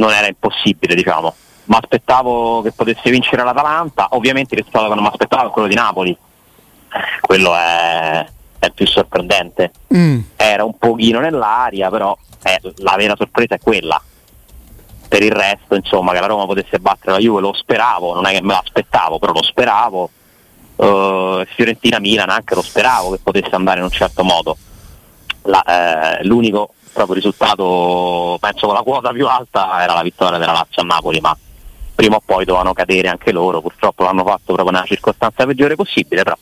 [0.00, 1.34] non era impossibile, diciamo.
[1.64, 5.68] Mi aspettavo che potesse vincere l'Atalanta, ovviamente il risultato che non mi aspettavo è quello
[5.68, 6.16] di Napoli.
[7.20, 8.26] Quello è,
[8.58, 9.70] è più sorprendente.
[9.94, 10.20] Mm.
[10.34, 14.02] Era un pochino nell'aria, però eh, la vera sorpresa è quella.
[15.06, 18.32] Per il resto, insomma, che la Roma potesse battere la Juve lo speravo, non è
[18.32, 20.10] che me l'aspettavo, però lo speravo.
[20.76, 24.56] Eh, Fiorentina-Milan anche lo speravo che potesse andare in un certo modo.
[25.42, 30.52] La- eh, l'unico proprio risultato, penso con la quota più alta, era la vittoria della
[30.52, 31.36] Lazio a Napoli, ma
[31.94, 36.22] prima o poi dovevano cadere anche loro, purtroppo l'hanno fatto proprio nella circostanza peggiore possibile,
[36.22, 36.36] però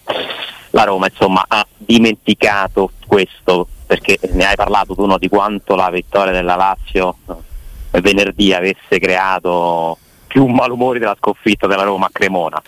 [0.70, 5.90] la Roma insomma ha dimenticato questo, perché ne hai parlato tu no, di quanto la
[5.90, 7.16] vittoria della Lazio
[7.90, 12.62] venerdì avesse creato più malumori della sconfitta della Roma a Cremona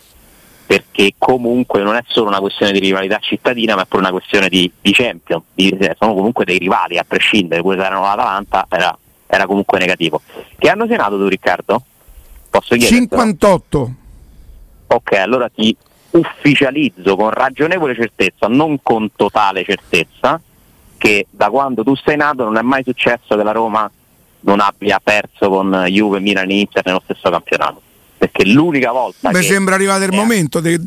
[0.70, 4.48] perché comunque non è solo una questione di rivalità cittadina, ma è pure una questione
[4.48, 8.66] di, di champion, di- eh, sono comunque dei rivali, a prescindere, pure se erano l'Atalanta,
[8.70, 10.22] era, era comunque negativo.
[10.56, 11.82] Che hanno senato tu Riccardo?
[12.48, 13.00] Posso chiedere?
[13.00, 13.94] 58.
[14.86, 15.76] Ok, allora ti
[16.10, 20.40] ufficializzo con ragionevole certezza, non con totale certezza,
[20.96, 23.90] che da quando tu sei nato non è mai successo che la Roma
[24.42, 27.82] non abbia perso con Juve, Milan e Inter nello stesso campionato.
[28.20, 30.78] Perché l'unica volta Mi che sembra arrivato il Eh, momento di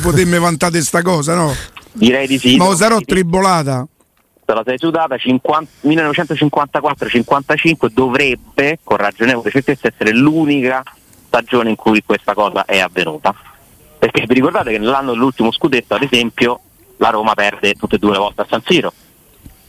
[0.00, 1.52] potermi vantare sta cosa, no?
[1.92, 2.56] direi di sì.
[2.56, 3.86] Ma lo sarò tribolata.
[4.46, 10.82] la sei sudata 50 1954-55 dovrebbe con ragionevole certezza essere l'unica
[11.26, 13.34] stagione in cui questa cosa è avvenuta
[13.98, 16.60] perché vi ricordate che nell'anno dell'ultimo scudetto ad esempio
[16.96, 18.90] la Roma perde tutte e due le volte a San Siro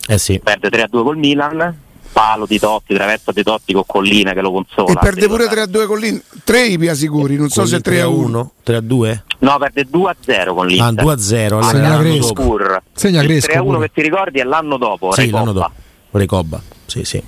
[0.08, 0.40] Eh sì.
[0.42, 1.78] perde 3-2 col Milan
[2.12, 5.54] palo di Totti, traverso di Totti con Collina che lo consola E perde pure ricordate?
[5.54, 6.24] 3 a 2 con l'Inter.
[6.44, 8.52] 3 i pia sicuri, non so Con se il 3 a 1.
[8.64, 9.24] 3 a 2?
[9.40, 11.60] no perde 2-0 con Ah, l'Inter 2 a 0.
[11.60, 12.34] Allora Segna.
[12.34, 12.82] Pur.
[12.94, 13.80] Segna il Crespo 3-1 pure.
[13.80, 15.38] che ti ricordi è l'anno dopo Sì, Recoba.
[15.40, 15.72] l'anno dopo.
[16.12, 16.62] Recoba.
[16.86, 17.24] Sì, sì.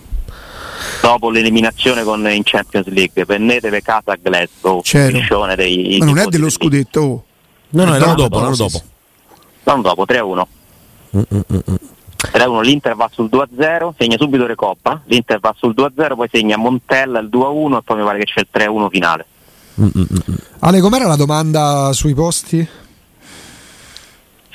[1.02, 6.18] dopo l'eliminazione con, in Champions League Pennete per casa a Glasgow striscione dei Ma non
[6.18, 7.24] è dello del scudetto.
[7.70, 8.70] No, no, Eh, l'anno dopo, dopo, l'anno dopo.
[8.70, 8.82] sì.
[9.64, 10.44] L'anno dopo 3-1
[11.18, 11.22] Mm,
[12.32, 17.20] 3-1 l'Inter va sul 2-0 segna subito Recoppa l'Inter va sul 2-0 poi segna Montella
[17.20, 19.26] il 2-1 e poi mi pare che c'è il 3-1 finale
[19.80, 20.36] Mm, mm, mm.
[20.60, 22.68] Ale, com'era la domanda sui posti?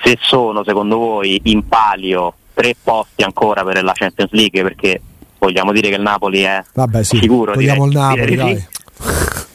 [0.02, 5.00] se sono secondo voi in palio tre posti ancora per la Champions League perché
[5.38, 8.66] vogliamo dire che il Napoli è Vabbè, sì, sicuro togliamo direi- il Napoli, direi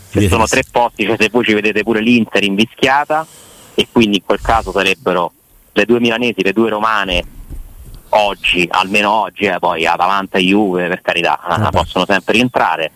[0.09, 0.19] sì.
[0.19, 3.25] se sono tre posti, cioè se voi ci vedete pure l'Inter invischiata
[3.73, 5.31] e quindi in quel caso sarebbero
[5.71, 7.23] le due milanesi, le due romane
[8.11, 12.91] oggi, almeno oggi, eh, poi Atalanta e Juve per carità, eh, possono sempre rientrare,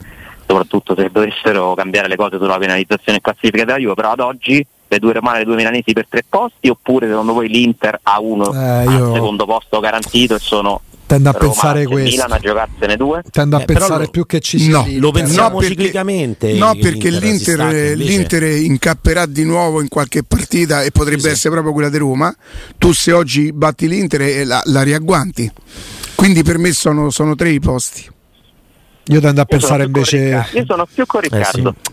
[0.45, 4.65] soprattutto se dovessero cambiare le cose sulla penalizzazione e classifica della Juve, però ad oggi
[4.87, 8.19] le due romane e le due milanesi per tre posti oppure secondo voi l'Inter ha
[8.21, 12.09] uno Eh, io- al secondo posto garantito e sono Tendo a Roma pensare questo.
[12.09, 13.21] Milan a giocarsene due?
[13.29, 15.01] Tendo a Eh, pensare lo- più che ci sia No, l'Inter.
[15.01, 16.53] lo pensiamo No, perché- ciclicamente.
[16.53, 21.33] No, perché l'Inter l'Inter, l'Inter incapperà di nuovo in qualche partita e potrebbe Sì, sì.
[21.33, 22.35] essere proprio quella di Roma.
[22.79, 25.51] Tu se oggi batti l'Inter e la, la riagguanti.
[26.15, 28.03] Quindi per me sono, sono tre i posti.
[29.09, 30.47] Io tendo a Io pensare invece.
[30.53, 31.75] Io sono più con Eh, Riccardo.
[31.83, 31.91] sì.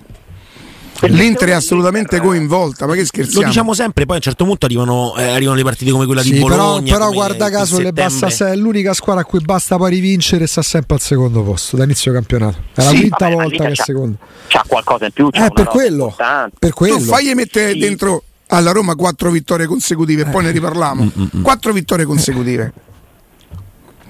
[1.09, 3.47] L'Inter è assolutamente coinvolta, ma che Lo scherziamo?
[3.47, 6.33] diciamo sempre, poi a un certo punto arrivano, eh, arrivano le partite come quella Sì,
[6.35, 6.93] di però, Bologna.
[6.93, 10.47] però come guarda caso basta se- è l'unica squadra a cui basta poi rivincere e
[10.47, 12.59] sta sempre al secondo posto da inizio campionato.
[12.75, 14.17] È la Sì, quinta vabbè, volta che è secondo.
[14.47, 16.17] C'ha qualcosa in più, c'ha Eh, una per quello,
[16.59, 16.97] per quello.
[16.99, 17.79] Tu fagli mettere Sì.
[17.79, 21.13] dentro alla Roma quattro vittorie consecutive e poi ne Mm, riparliamo.
[21.43, 22.73] Quattro vittorie consecutive.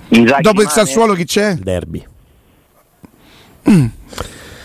[0.09, 1.55] Inzaghi Dopo il Sassuolo chi c'è?
[1.55, 2.05] Derby.
[3.64, 3.90] Cioè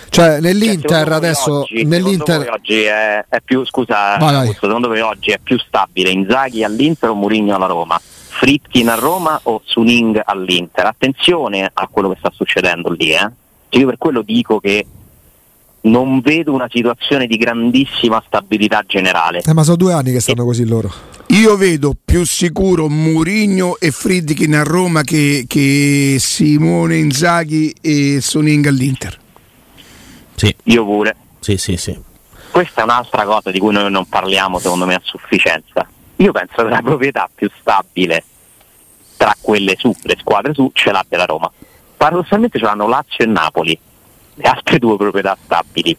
[0.09, 5.01] Cioè, nell'Inter secondo voi adesso oggi, nell'Inter oggi è, è più scusa Vai, secondo voi
[5.01, 10.21] oggi è più stabile Inzaghi all'Inter o Mourinho alla Roma Fritkin a Roma o Suning
[10.23, 13.29] all'Inter attenzione a quello che sta succedendo lì eh.
[13.69, 14.85] Cioè, io per quello dico che
[15.81, 20.43] non vedo una situazione di grandissima stabilità generale eh, ma sono due anni che stanno
[20.45, 20.91] così loro.
[21.31, 28.65] Io vedo più sicuro Mourinho e Friedkin a Roma che, che Simone Inzaghi e Soning
[28.65, 29.17] all'Inter.
[30.37, 31.99] Sì, io pure sì, sì, sì.
[32.51, 35.87] questa è un'altra cosa di cui noi non parliamo secondo me a sufficienza.
[36.17, 38.23] Io penso che la proprietà più stabile
[39.17, 41.51] tra quelle su, le squadre su, ce l'abbia la Roma.
[41.97, 43.79] Paradossalmente ce l'hanno Lazio e Napoli,
[44.35, 45.97] le altre due proprietà stabili.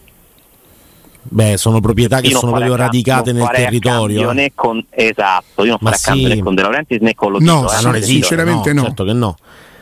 [1.21, 4.31] Beh, sono proprietà che sono proprio radicate non nel territorio.
[4.31, 6.35] né con, esatto, io non farei a cambio sì.
[6.35, 8.83] né con De Laurentiis né con lo No, eh, sì, non sì, esiste, sinceramente no.
[8.83, 9.37] Certo che no.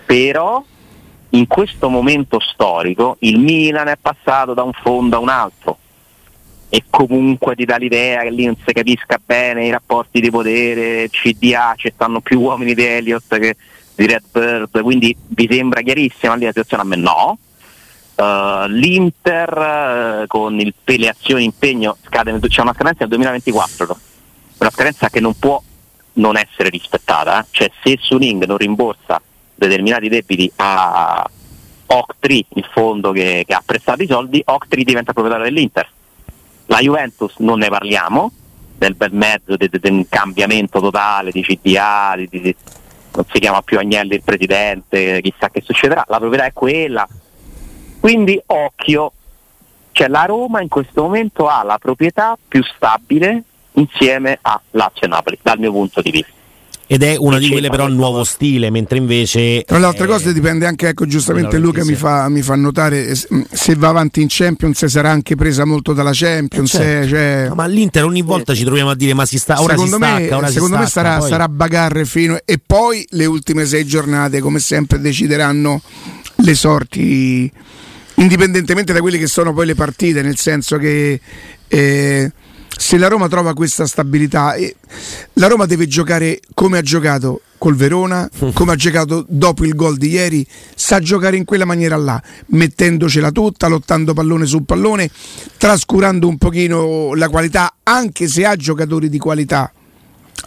[0.06, 0.64] però
[1.32, 5.78] in questo momento storico il Milan è passato da un fondo a un altro
[6.70, 11.10] e comunque ti dà l'idea che lì non si capisca bene i rapporti di potere,
[11.10, 13.56] CDA, ci stanno più uomini di Elliott che
[13.96, 16.84] di Redbird, quindi vi sembra chiarissima la situazione?
[16.84, 17.38] A me no.
[18.16, 24.00] Uh, L'Inter uh, con il, le azioni impegno scade nel, c'è una scadenza nel 2024
[24.58, 25.62] una scadenza che non può
[26.14, 27.46] non essere rispettata eh.
[27.52, 29.22] cioè se Suning non rimborsa
[29.58, 31.30] determinati debiti a
[31.90, 35.90] Octri il fondo che, che ha prestato i soldi Octri diventa proprietario dell'Inter
[36.68, 38.32] la Juventus non ne parliamo
[38.78, 42.56] del bel mezzo di un cambiamento totale di CDA di- di-
[43.14, 47.08] non si chiama più Agnelli il presidente chissà che succederà la proprietà è quella
[48.00, 49.12] quindi occhio,
[49.92, 53.44] cioè la Roma in questo momento ha la proprietà più stabile
[53.74, 56.32] insieme a Lazio e Napoli, dal mio punto di vista.
[56.90, 58.02] Ed è una di quelle però a questo?
[58.02, 59.64] nuovo stile, mentre invece...
[59.66, 63.08] Tra le altre eh, cose dipende anche, ecco, giustamente Luca mi fa, mi fa notare
[63.08, 66.74] eh, se va avanti in Champions sarà anche presa molto dalla Champions.
[66.76, 67.04] Eh, certo.
[67.04, 69.74] eh, cioè, No, ma l'Inter ogni volta ci troviamo a dire ma si sta, ora
[69.74, 72.60] secondo si stacca, me, ora secondo si me stacca, sarà, poi- sarà bagarre fino e
[72.66, 75.82] poi le ultime sei giornate come sempre decideranno
[76.36, 77.52] le sorti
[78.16, 81.20] indipendentemente da quelle che sono poi le partite, nel senso che
[81.68, 82.32] eh,
[82.78, 84.56] se la Roma trova questa stabilità,
[85.34, 89.98] la Roma deve giocare come ha giocato col Verona, come ha giocato dopo il gol
[89.98, 95.10] di ieri, sa giocare in quella maniera là, mettendocela tutta, lottando pallone su pallone,
[95.58, 99.72] trascurando un pochino la qualità, anche se ha giocatori di qualità.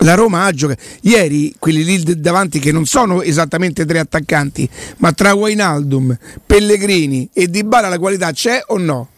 [0.03, 5.12] La Roma ha giocato ieri quelli lì davanti che non sono esattamente tre attaccanti, ma
[5.12, 6.16] tra Wainaldum,
[6.47, 9.09] Pellegrini e Dybala la qualità c'è o no?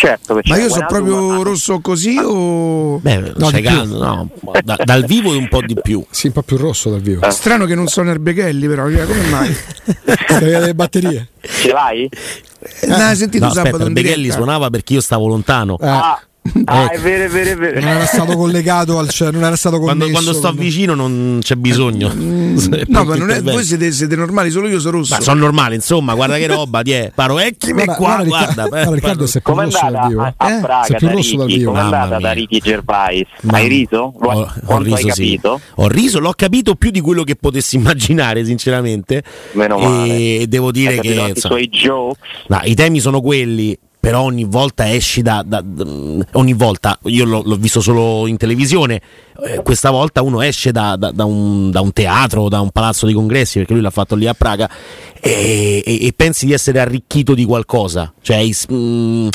[0.00, 4.30] Certo che Ma io sono proprio ma- rosso così o Beh, No, calmo, no.
[4.64, 6.02] Da- dal vivo è un po' di più.
[6.08, 7.28] Sì, un po' più rosso dal vivo.
[7.30, 9.52] strano che non sono Erbechelli però, eh, come mai?
[10.26, 11.28] Stai delle batterie.
[11.42, 12.08] Ce l'hai?
[12.08, 14.32] Eh, l'hai sentito No, sabato aspetta, diretta?
[14.36, 15.76] suonava perché io stavo lontano.
[15.80, 16.18] Ah,
[16.64, 16.92] ah, ecco.
[16.94, 17.80] è vero, è vero, è vero.
[17.80, 21.38] non era stato collegato al cioè, non era stato Quando, connesso quando sto vicino non
[21.42, 22.12] c'è bisogno.
[22.90, 25.14] No, ma non è, voi siete, siete normali, solo io sono rosso.
[25.14, 27.10] Ma sono normale, insomma, guarda che roba, ti è.
[27.14, 28.90] Paro, eh, chi me Guarda, qua, guarda, guarda.
[28.90, 30.22] eh, Riccardo sei più rosso dal andata vivo.
[30.22, 30.60] a, a Eh?
[30.60, 31.70] Praga Sei più da rosso dal vivo.
[31.70, 32.32] Com'è andata da.
[32.32, 33.26] Ricky Gervais?
[33.42, 34.12] Mamma- Hai riso?
[34.18, 35.22] Lo- Ho, ho quanto hai riso, sì.
[35.22, 35.60] capito?
[35.76, 39.22] Ho riso, l'ho capito più di quello che potessi immaginare, sinceramente.
[39.52, 40.38] Meno male.
[40.40, 42.20] E devo dire Hai che capito i suoi jokes?
[42.48, 43.78] no, i temi sono quelli.
[44.00, 45.42] Però ogni volta esci da.
[45.46, 45.84] da- da-
[46.32, 49.00] ogni volta, io l'ho, l'ho visto solo in televisione.
[49.44, 53.58] eh, questa volta uno esce da, un, da un teatro, da un palazzo di congressi,
[53.58, 54.68] perché lui l'ha fatto lì a Praga,
[55.20, 58.12] e, e- e pensi di essere arricchito di qualcosa.
[58.22, 59.28] Cioè, is- mm,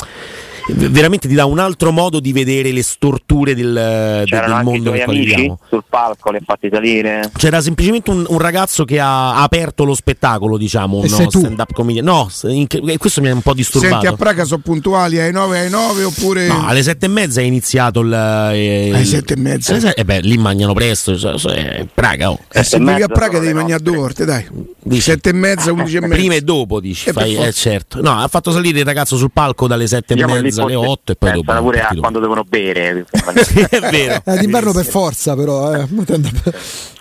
[0.74, 4.90] veramente ti dà un altro modo di vedere le storture del, del- C'erano del mondo
[4.90, 5.58] nel quale viviamo.
[5.68, 7.30] sul palco, le hai fatti salire?
[7.36, 11.38] C'era semplicemente un, un ragazzo che ha aperto lo spettacolo, diciamo, E uno sei tu?
[11.40, 12.04] stand-up comedian.
[12.04, 13.92] No, s- in- e questo mi ha un po' disturbato.
[13.94, 17.40] Senti, a Praga sono puntuali ai 9 ai 9 oppure No, alle sette e mezza
[17.40, 18.12] è iniziato il.
[18.12, 19.72] eh, Alle il- sette e mezza?
[19.72, 21.16] alle sette- eh beh, lì mangiano presto.
[21.16, 22.38] cioè, cioè, Praga, oh.
[22.52, 24.44] Eh, se e vivi mezza a Praga devi mangiare due volte, dai.
[24.82, 25.00] Dici?
[25.02, 26.14] 7 e mezza, 11 e mezza.
[26.14, 28.00] Prima e dopo dici, Eh, fai, eh, certo.
[28.00, 30.22] No, ha fatto salire il ragazzo sul palco dalle sette e lì
[30.64, 31.42] mezza alle forse otto e poi dopo.
[31.44, 33.04] pensano pure a quando devono bere.
[33.70, 34.22] È vero.
[34.24, 35.74] Eh, d'inverno per forza, però.
[35.74, 35.86] Eh.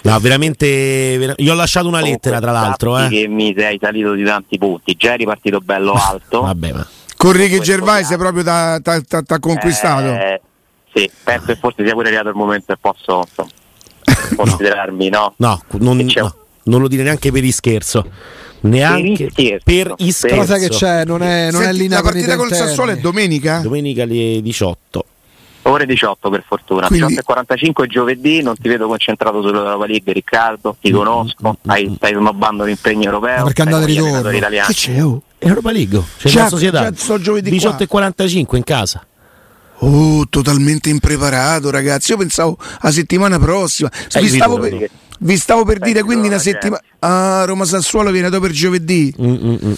[0.04, 1.18] No, veramente.
[1.18, 2.98] vera- Gli ho lasciato una lettera, tra l'altro.
[3.00, 3.08] Eh.
[3.10, 4.96] che mi sei salito di tanti punti.
[4.98, 6.42] Già eri partito bello alto.
[6.42, 6.88] Vabbè, ma.
[7.18, 10.08] Con Ricky Gervais è proprio da, da- da- da conquistato.
[10.08, 10.42] Eh,
[10.94, 13.50] sì, penso che forse sia pure arrivato il momento che posso insomma,
[14.36, 15.34] considerarmi, no?
[15.38, 18.08] No, non, Che c'è- no, non lo dire neanche per ischerzo.
[18.62, 19.30] Neanche
[19.64, 20.46] Per ischerzo.
[20.46, 22.52] sai che c'è, non è, non è Senti, linea la partita col.
[22.54, 23.60] Sassuolo è domenica?
[23.60, 25.06] Domenica alle 18.
[25.68, 29.86] Ore 18 per fortuna, Quindi- 18 e 45 è giovedì, non ti vedo concentrato sull'Europa
[29.88, 34.30] League Riccardo, ti conosco, hai- stai snobbando l'impegno europeo, Ma perché stai andate ritorno?
[34.68, 35.04] Che c'è?
[35.04, 36.04] Oh, Europa League.
[36.18, 36.90] C'è Già- la società.
[36.92, 37.86] già sto giovedì 18 qua.
[37.86, 39.06] e 45 in casa.
[39.80, 42.12] Oh, totalmente impreparato, ragazzi.
[42.12, 43.90] Io pensavo a settimana prossima.
[44.20, 44.88] Vi, stavo per,
[45.20, 46.82] vi stavo per Stai dire quindi una la settimana.
[47.00, 49.14] Ah, Roma Sassuolo viene dopo per giovedì.
[49.22, 49.72] Mm, mm, mm.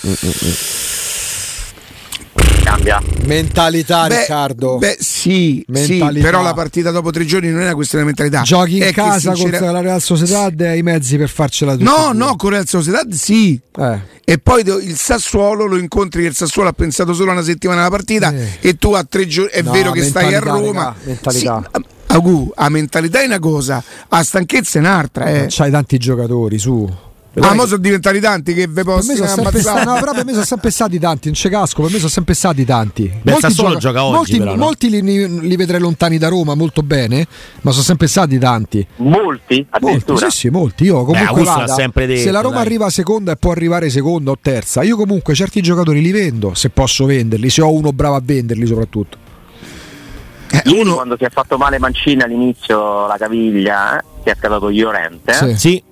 [2.63, 3.01] Cambia.
[3.25, 4.77] Mentalità, Riccardo.
[4.77, 6.25] beh, sì, sì, Mentalità.
[6.25, 8.41] però la partita dopo tre giorni non è una questione di mentalità.
[8.41, 11.75] Giochi in È casa sincera- contro la Real Sociedad e hai i mezzi per farcela
[11.77, 11.89] tutta.
[11.89, 13.57] No, no, con Real Sociedad sì.
[13.77, 13.99] Eh.
[14.25, 17.79] E poi il Sassuolo lo incontri che il Sassuolo ha pensato solo a una settimana
[17.81, 18.57] alla partita Eh.
[18.59, 20.83] e tu a tre giorni è No, vero che stai a Roma.
[20.83, 21.61] raga, mentalità.
[21.63, 21.81] Sì, a-
[22.17, 25.45] Agu, a mentalità è una cosa, a stanchezza è un'altra, eh.
[25.49, 27.05] C'hai tanti giocatori, su.
[27.39, 30.43] Ah, mo sono diventati tanti che ve Per me stati, no, però per me sono
[30.43, 33.11] sempre stati tanti, non c'è casco, per me sono sempre stati tanti.
[33.21, 34.63] Beh, il Sassuolo gioca oggi, molti, però, no?
[34.63, 37.27] molti li, li vedrei lontani da Roma molto bene,
[37.61, 38.85] ma sono sempre stati tanti.
[38.95, 40.85] Molti, Molti, sì, sì, molti.
[40.85, 42.65] Io comunque l'ha vada, sempre detto, se la Roma dai.
[42.65, 46.69] arriva seconda e può arrivare seconda o terza, io comunque certi giocatori li vendo, se
[46.71, 49.25] posso venderli, se ho uno bravo a venderli soprattutto.
[50.49, 54.31] Eh, Ieri uno, quando si è fatto male Mancini all'inizio la caviglia, eh, si è
[54.31, 55.55] accadato Llorente, eh, Sì.
[55.57, 55.83] Sì,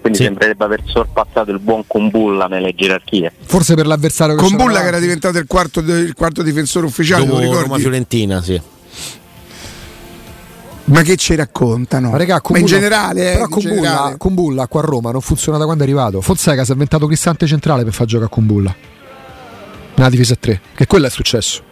[0.00, 0.24] quindi Sì.
[0.24, 3.32] sembrerebbe aver sorpassato il buon Kumbulla nelle gerarchie.
[3.44, 6.86] Forse per l'avversario che con c'era Bulla che era diventato il quarto, il quarto difensore
[6.86, 7.62] ufficiale, dopo lo ricordi?
[7.62, 8.60] Roma-Fiorentina, sì.
[10.84, 12.10] Ma che ci raccontano?
[12.10, 14.16] Ma, regà, Ma in Kumbulla- generale, eh, però in Kumbulla, generale.
[14.16, 16.20] Kumbulla qua a Roma non funziona da quando è arrivato.
[16.22, 18.74] Fonseca si è inventato Cristante centrale per far giocare a Kumbulla.
[19.96, 21.62] Nella difesa a 3, che quello è successo.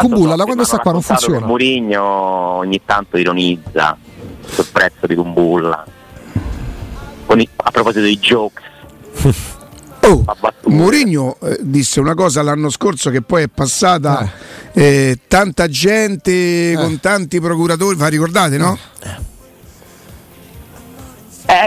[0.00, 1.44] Kumbulla, da quando sta qua non funziona.
[1.46, 3.96] Mourinho ogni tanto ironizza
[4.46, 5.84] sul prezzo di Kumbulla.
[7.28, 8.62] I- a proposito di jokes,
[10.08, 10.24] Oh.
[10.66, 14.30] Mourinho eh, disse una cosa l'anno scorso che poi è passata
[14.72, 18.78] eh, tanta gente con tanti procuratori, fa ricordate no?
[19.02, 19.08] Eh,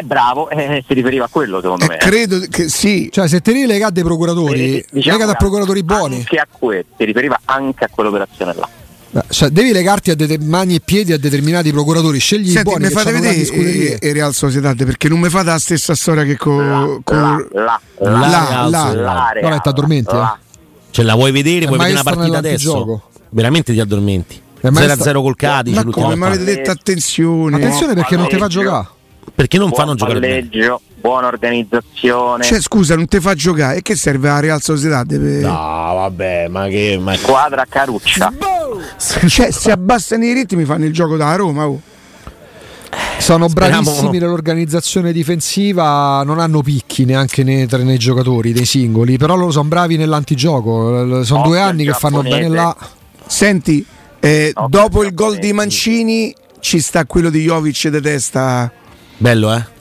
[0.04, 1.96] bravo, eh, si riferiva a quello secondo me.
[1.96, 5.36] Eh, credo che sì, Cioè, se te ne legate dei procuratori, Eh, diciamo legate a
[5.38, 6.16] procuratori buoni.
[6.18, 8.70] Anche a que- si riferiva anche a quell'operazione là.
[9.12, 12.70] Eh, cioè, devi legarti a det- mani e piedi a determinati procuratori, scegli i Senti,
[12.70, 13.98] buoni mi fate vedere scuderie.
[13.98, 17.80] eh, eh, Real Sociedad perché non mi fate la stessa storia che con La, la,
[18.00, 18.80] la, La là.
[18.82, 19.04] Sociedad.
[19.04, 20.38] la Real, No, t'addormenti, la.
[20.92, 21.66] Ce la vuoi vedere?
[21.66, 23.04] È Vuoi vedere una partita adesso?
[23.30, 24.42] Veramente ti addormenti.
[24.62, 25.84] È maestro- 0-0 col Cadice.
[25.86, 27.56] Ma come mi avete detto attenzione?
[27.56, 28.88] Attenzione perché non ti fa giocare.
[29.34, 30.48] Perché non buon fanno giocare bene?
[30.48, 33.78] palleggio, buona organizzazione, Cioè, scusa, non ti fa giocare.
[33.78, 35.08] E che serve la Real Sociedad?
[35.08, 35.52] Per- No,
[35.96, 36.98] vabbè, ma che.
[37.02, 37.16] Ma...
[37.16, 38.32] squadra caruccia.
[39.28, 41.68] Cioè, se abbassano i ritmi fanno il gioco da Roma.
[41.68, 41.82] oh.
[43.20, 44.26] Sono Speriamo bravissimi no.
[44.26, 49.68] nell'organizzazione difensiva, non hanno picchi neanche nei, tra- nei giocatori, nei singoli, però loro sono
[49.68, 51.24] bravi nell'antigioco.
[51.24, 52.76] Sono due anni che fanno bene là.
[53.28, 53.86] Senti,
[54.20, 58.72] eh, dopo il gol di Mancini ci sta quello di Jovic di testa.
[59.20, 59.78] Bello, eh?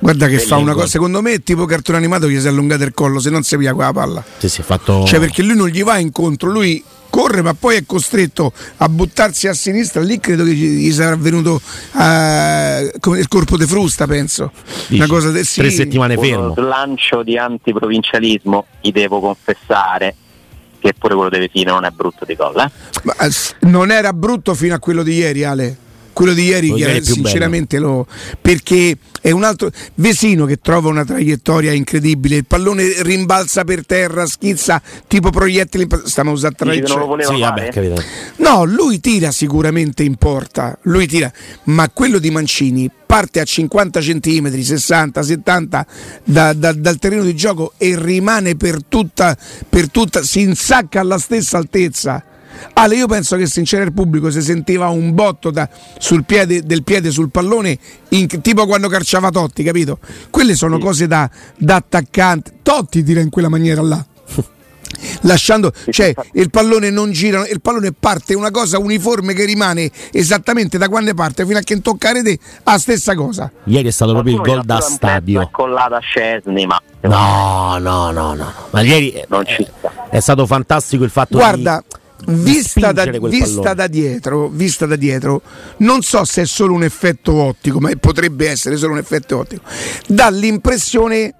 [0.00, 2.48] Guarda che fa il una cosa, secondo me è tipo cartone animato gli si è
[2.48, 4.24] allungato il collo, se non si via quella palla.
[4.38, 5.04] Sì, si è fatto.
[5.04, 9.46] Cioè perché lui non gli va incontro, lui corre ma poi è costretto a buttarsi
[9.46, 11.60] a sinistra, lì credo che gli sarà venuto
[11.98, 14.52] eh, come il corpo di frusta, penso.
[14.86, 15.60] Dici, Una cosa de- sì.
[15.60, 16.54] Tre settimane Uno fermo.
[16.54, 20.14] slancio di antiprovincialismo, gli devo confessare
[20.80, 22.56] che pure quello deve fine non è brutto di gol.
[22.58, 22.70] Eh?
[23.02, 23.30] Ma, eh,
[23.68, 25.76] non era brutto fino a quello di ieri, Ale.
[26.12, 28.06] Quello di ieri, che sinceramente lo.
[28.40, 29.70] Perché è un altro.
[29.94, 32.36] Vesino che trova una traiettoria incredibile.
[32.36, 35.86] Il pallone rimbalza per terra, schizza tipo proiettili.
[36.04, 36.56] Stiamo usando
[37.06, 37.62] voleva Sì, vabbè.
[38.36, 41.30] No, lui tira sicuramente in porta, lui tira,
[41.64, 45.86] ma quello di Mancini parte a 50 cm, 60, 70
[46.22, 49.36] da- da- dal terreno di gioco e rimane per tutta,
[49.68, 52.24] per tutta, si insacca alla stessa altezza.
[52.74, 56.82] Ale, io penso che sincero il pubblico si sentiva un botto da- sul piede, del
[56.82, 57.78] piede sul pallone,
[58.10, 59.98] in- tipo quando calciava Totti, capito?
[60.30, 62.52] Quelle sono cose da, da attaccante.
[62.62, 64.04] Totti tira in quella maniera là
[65.22, 70.78] lasciando cioè il pallone non gira il pallone parte una cosa uniforme che rimane esattamente
[70.78, 74.12] da quando parte fino a che tocca la rete la stessa cosa Ieri è stato
[74.12, 75.40] proprio il gol da stadio.
[75.40, 78.52] accollato a Scesni, ma No, no, no, no.
[78.70, 80.08] Ma ieri è, Non ci sta.
[80.10, 84.96] è stato fantastico il fatto guarda di, di vista, da, vista da dietro vista da
[84.96, 85.42] dietro
[85.78, 89.62] non so se è solo un effetto ottico ma potrebbe essere solo un effetto ottico.
[90.06, 91.34] Dà l'impressione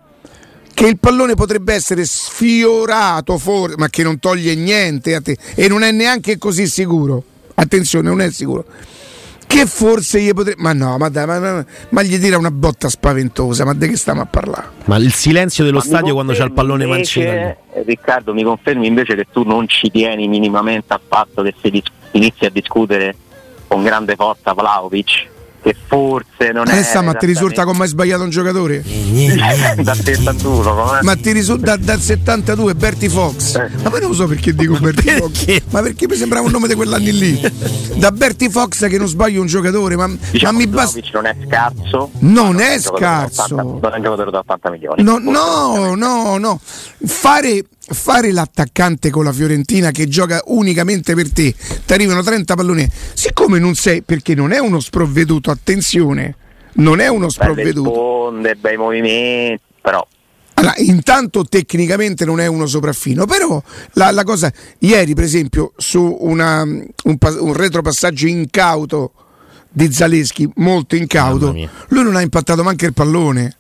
[0.72, 5.37] che il pallone potrebbe essere sfiorato for- ma che non toglie niente a te.
[5.55, 7.22] E non è neanche così sicuro.
[7.55, 8.64] Attenzione non è sicuro
[9.51, 12.88] che forse gli potrebbe ma no ma dai ma, ma- ma gli tira una botta
[12.88, 14.68] spaventosa ma di che stiamo a parlare?
[14.84, 18.86] Ma il silenzio dello Ma stadio quando c'è il pallone invece, eh, Riccardo, mi confermi
[18.86, 23.16] invece che tu non ci tieni minimamente al fatto che si dis- inizi a discutere
[23.66, 25.28] con grande forza Vlaovic,
[25.62, 26.78] che forse non è.
[26.80, 28.82] Eh, ma ti risulta come hai sbagliato un giocatore?
[29.82, 31.02] da 71, com'è?
[31.02, 33.54] Ma ti risulta dal 72 Berti Fox.
[33.56, 33.70] Eh.
[33.82, 35.62] Ma poi non so perché dico Berti Fox.
[35.70, 37.52] Ma perché mi sembrava un nome di quell'anni lì.
[37.96, 41.00] Da Berti Fox che non sbaglio un giocatore, ma, Diciamo ma mi che basta.
[41.12, 42.11] Non è scarso.
[42.20, 43.54] Non ma è da scarso.
[43.54, 45.02] 80 non è un giocatore da 80 milioni.
[45.02, 46.61] No, no, no, no.
[47.04, 51.54] Fare, fare l'attaccante con la Fiorentina che gioca unicamente per te,
[51.84, 52.88] ti arrivano 30 palloni.
[53.14, 56.36] Siccome non sei, perché non è uno sprovveduto, attenzione,
[56.74, 57.90] non è uno sprovveduto.
[57.90, 60.07] sponde, bei movimenti, però
[60.55, 63.62] Allora, intanto tecnicamente non è uno sopraffino, però
[63.94, 69.12] la, la cosa, ieri per esempio su una- un, un retropassaggio incauto
[69.70, 71.53] di Zaleschi, molto incauto,
[71.88, 73.55] lui non ha impattato manco il pallone.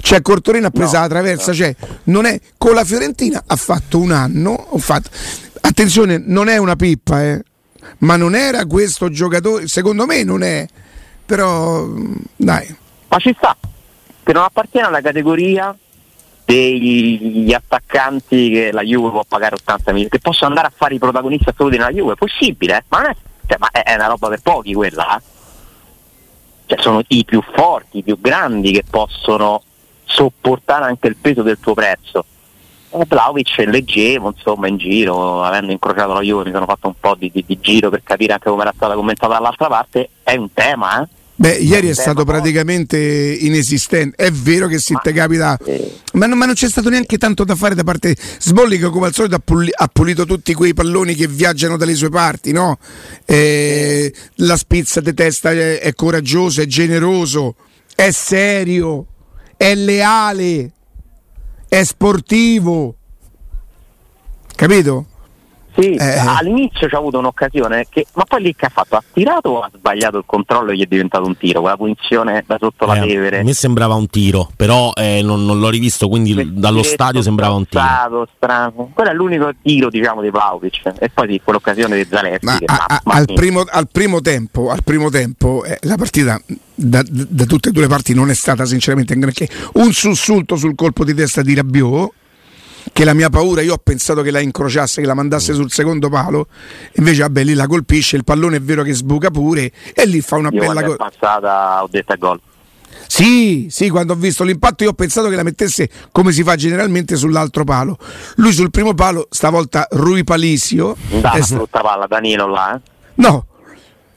[0.00, 1.74] Cioè Cortorino ha preso No, la traversa, cioè
[2.04, 5.10] non è, con la Fiorentina ha fatto un anno, ho fatto,
[5.60, 7.42] attenzione, non è una pippa, eh,
[7.98, 10.66] ma non era questo giocatore, secondo me non è,
[11.24, 12.76] però mm, dai.
[13.08, 13.56] ma ci sta,
[14.22, 15.76] che non appartiene alla categoria
[16.44, 20.98] degli attaccanti che la Juve può pagare 80 milioni, che possono andare a fare i
[20.98, 23.16] protagonisti assoluti nella Juve, è possibile, ma, non è,
[23.46, 25.22] cioè, ma è una roba per pochi quella, eh?
[26.66, 29.62] cioè, sono i più forti, i più grandi che possono
[30.04, 32.24] sopportare anche il peso del tuo prezzo.
[32.96, 37.16] E Vlaovic leggevo, insomma, in giro, avendo incrociato la Juve mi sono fatto un po'
[37.18, 40.48] di, di- di giro per capire anche come era stata commentata dall'altra parte, è un
[40.52, 41.08] tema, eh?
[41.36, 44.14] Beh, ieri è stato praticamente inesistente.
[44.24, 45.58] È vero che se te capita,
[46.12, 48.14] ma, non- ma non c'è stato neanche tanto da fare da parte.
[48.38, 51.96] Sbolli che come al solito ha, puli- ha pulito tutti quei palloni che viaggiano dalle
[51.96, 52.78] sue parti, no?
[53.24, 57.56] Eh, la spizza di testa è, è coraggioso, è generoso,
[57.96, 59.06] è serio,
[59.56, 60.70] è leale,
[61.68, 62.96] è sportivo.
[64.54, 65.06] Capito?
[65.76, 66.18] Sì, Eh.
[66.18, 68.94] all'inizio c'ha avuto un'occasione, che, ma poi lì che ha fatto?
[68.94, 71.60] Ha tirato o ha sbagliato il controllo e gli è diventato un tiro?
[71.62, 73.40] Quella punizione da sotto la Eh, tevere.
[73.40, 77.02] a me sembrava un tiro, però eh, non, non l'ho rivisto, quindi l- dallo Vestito,
[77.02, 77.82] stadio sembrava un tiro.
[77.82, 78.90] strozzato, strano.
[78.94, 82.44] Quello è l'unico tiro diciamo di Vlaovic e poi di quell'occasione di Zaleschi.
[82.44, 86.40] Ma a- ma- al, primo, al primo tempo, al primo tempo eh, la partita
[86.76, 89.48] da, da tutte e due le parti non è stata sinceramente un granché.
[89.72, 92.12] Un sussulto sul colpo di testa di Rabiot,
[92.92, 96.08] che la mia paura, io ho pensato che la incrociasse, che la mandasse sul secondo
[96.08, 96.46] palo,
[96.94, 100.36] invece vabbè lì la colpisce, il pallone è vero che sbuca pure e lì fa
[100.36, 100.96] una io bella cosa.
[100.96, 102.40] passata ho detto a gol.
[103.06, 106.56] Sì, sì, quando ho visto l'impatto io ho pensato che la mettesse come si fa
[106.56, 107.98] generalmente sull'altro palo.
[108.36, 110.96] Lui sul primo palo, stavolta Rui Palisio.
[111.20, 112.74] Dava è brutta palla Danilo là.
[112.74, 112.80] eh.
[113.16, 113.46] No,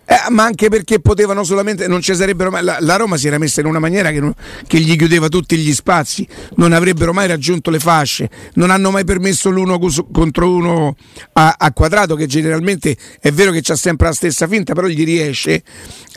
[0.09, 2.63] Eh, ma anche perché potevano solamente, non ci sarebbero mai.
[2.63, 4.33] La, la Roma si era messa in una maniera che, non-
[4.65, 9.03] che gli chiudeva tutti gli spazi, non avrebbero mai raggiunto le fasce, non hanno mai
[9.03, 9.77] permesso l'uno
[10.13, 10.95] contro uno
[11.33, 15.03] a, a quadrato, che generalmente è vero che c'ha sempre la stessa finta, però gli
[15.03, 15.61] riesce,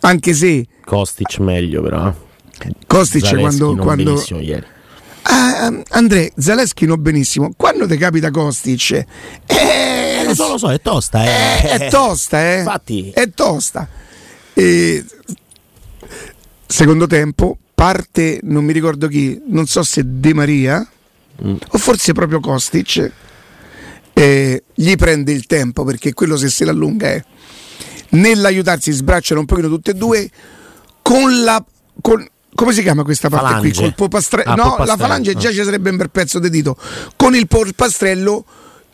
[0.02, 2.08] anche se Kostic meglio però.
[2.08, 2.72] eh.
[2.86, 3.82] Kostic Zaleschi quando.
[3.82, 4.66] quando ieri.
[5.22, 8.90] Ah, Andrea Zaleschi non benissimo, quando ti capita Kostic?
[9.46, 9.99] Eh,
[10.30, 11.22] Lo so, lo so, è tosta.
[11.22, 11.68] è, Eh.
[11.86, 12.58] è tosta, eh?
[12.58, 13.10] Infatti.
[13.10, 13.88] È tosta.
[14.54, 15.04] E,
[16.66, 20.86] secondo tempo, parte, non mi ricordo chi, non so se De Maria
[21.42, 21.54] Mm.
[21.70, 23.10] o forse proprio Kostic,
[24.12, 27.24] e gli prende il tempo perché quello se se l'allunga è.
[28.10, 30.30] Nell'aiutarsi sbracciano un pochino tutte e due
[31.00, 31.64] con la...
[32.02, 33.70] Con, come si chiama questa parte Falange.
[33.70, 33.80] qui?
[33.80, 34.50] Col polpastrello.
[34.50, 35.34] Ah, no, la polpastrello, falange ah.
[35.34, 36.76] già ci sarebbe un bel pezzo di dito.
[37.16, 38.44] Con il polpastrello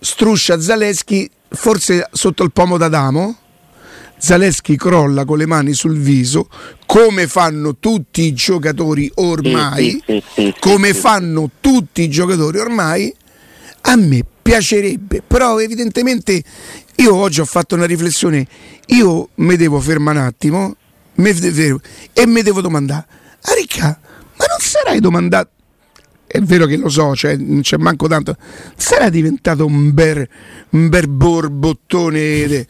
[0.01, 3.39] struscia Zaleschi forse sotto il pomo d'Adamo.
[4.19, 6.49] Zaleschi crolla con le mani sul viso,
[6.87, 10.03] come fanno tutti i giocatori ormai,
[10.59, 13.15] come fanno tutti i giocatori ormai,
[13.83, 16.43] a me piacerebbe, però evidentemente
[16.95, 18.47] io oggi ho fatto una riflessione,
[18.87, 20.77] io mi devo fermare un attimo
[21.17, 21.81] me devo-
[22.15, 23.05] e mi devo domandare,
[23.43, 24.01] ah Ricca,
[24.39, 25.51] ma non sarai domandato,
[26.27, 28.37] è vero che lo so, cioè, non c'è manco tanto,
[28.77, 30.29] sarà diventato un bel,
[30.71, 32.67] un bel borbottone,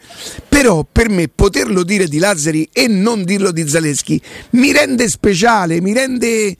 [0.48, 5.80] però per me poterlo dire di Lazzari e non dirlo di Zaleschi mi rende speciale,
[5.80, 6.57] mi rende...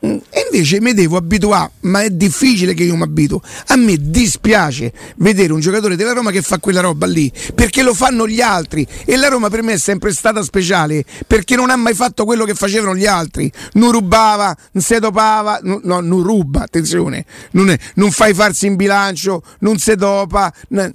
[0.00, 0.22] E
[0.52, 3.40] invece mi devo abituare, ma è difficile che io mi abituo.
[3.68, 7.92] A me dispiace vedere un giocatore della Roma che fa quella roba lì, perché lo
[7.94, 8.86] fanno gli altri.
[9.04, 12.44] E la Roma per me è sempre stata speciale, perché non ha mai fatto quello
[12.44, 13.50] che facevano gli altri.
[13.72, 18.66] Non rubava, non si dopava, no, no, non ruba, attenzione, non, è- non fai farsi
[18.66, 20.52] in bilancio, non si dopa.
[20.70, 20.94] n-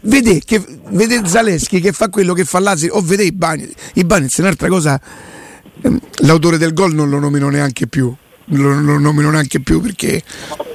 [0.00, 4.04] Vede, che, vede Zaleschi che fa quello che fa Lazio, o vede i Bagni, i
[4.04, 5.00] Bagni è un'altra cosa
[6.22, 8.14] l'autore del gol non lo nomino neanche più
[8.52, 10.22] lo, lo nomino neanche più perché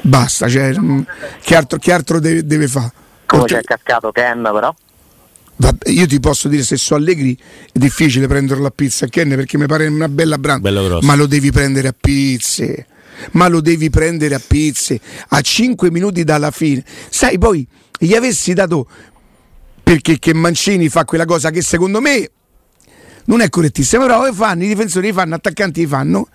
[0.02, 1.02] basta cioè, mm,
[1.44, 2.92] che altro, che altro deve, deve fare
[3.26, 4.74] Come c'è cascato Ken però?
[5.56, 7.38] vabbè, io ti posso dire se so Allegri
[7.72, 11.06] è difficile prenderlo a pizza a Ken perché mi pare una bella branda grosso.
[11.06, 12.88] ma lo devi prendere a pizze.
[13.32, 15.00] Ma lo devi prendere a pizze.
[15.30, 16.84] A 5 minuti dalla fine.
[17.10, 17.66] Sai poi
[17.98, 18.88] gli avessi dato
[19.84, 22.30] perché che Mancini fa quella cosa che secondo me
[23.26, 26.28] non è correttissima, però fanno, i difensori li fanno, attaccanti li fanno.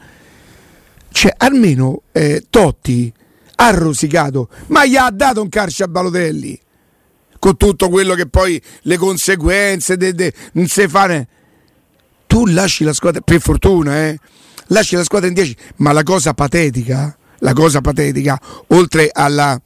[1.11, 3.13] Cioè, almeno eh, Totti
[3.57, 6.59] ha rosicato, ma gli ha dato un calcio a Balotelli.
[7.39, 11.27] Con tutto quello che poi le conseguenze de, de- non si fa.
[12.27, 14.19] Tu lasci la squadra, per fortuna, eh,
[14.67, 19.59] lasci la squadra in 10, ma la cosa patetica, la cosa patetica, oltre alla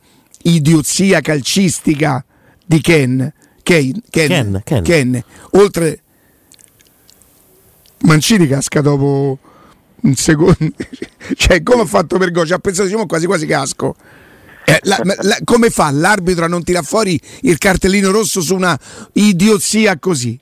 [0.42, 2.24] idiozia calcistica
[2.64, 4.82] di Ken, Ken, Ken, Ken, Ken.
[4.82, 6.01] Ken, oltre
[8.02, 9.38] Mancini casca dopo
[10.02, 10.56] un secondo,
[11.36, 12.46] cioè come ha fatto per gol?
[12.46, 13.94] Ci ha pensato, diciamo quasi quasi casco.
[14.64, 18.78] Eh, la- la- come fa l'arbitro a non tirare fuori il cartellino rosso su una
[19.14, 20.38] idiozia così?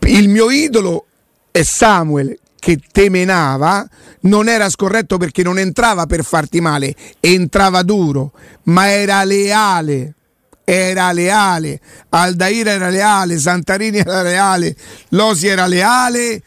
[0.00, 1.06] Il mio idolo
[1.50, 3.88] è Samuel che temenava,
[4.22, 8.32] non era scorretto perché non entrava per farti male, entrava duro,
[8.64, 10.14] ma era leale.
[10.70, 14.76] Era leale, Aldair era leale, Santarini era leale,
[15.10, 16.42] Losi era leale,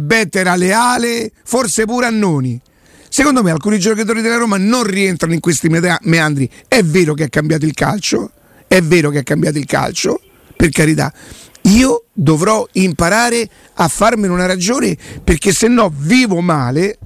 [0.00, 2.60] Bet era leale, forse pure Annoni.
[3.08, 6.50] Secondo me alcuni giocatori della Roma non rientrano in questi meandri.
[6.66, 8.32] È vero che è cambiato il calcio,
[8.66, 10.20] è vero che è cambiato il calcio,
[10.56, 11.12] per carità.
[11.62, 16.98] Io dovrò imparare a farmene una ragione perché se no vivo male,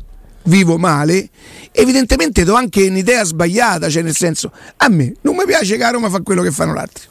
[0.45, 1.29] vivo male,
[1.73, 5.91] evidentemente do anche un'idea sbagliata, cioè nel senso, a me non mi piace che la
[5.91, 7.05] Roma fa quello che fanno gli altri.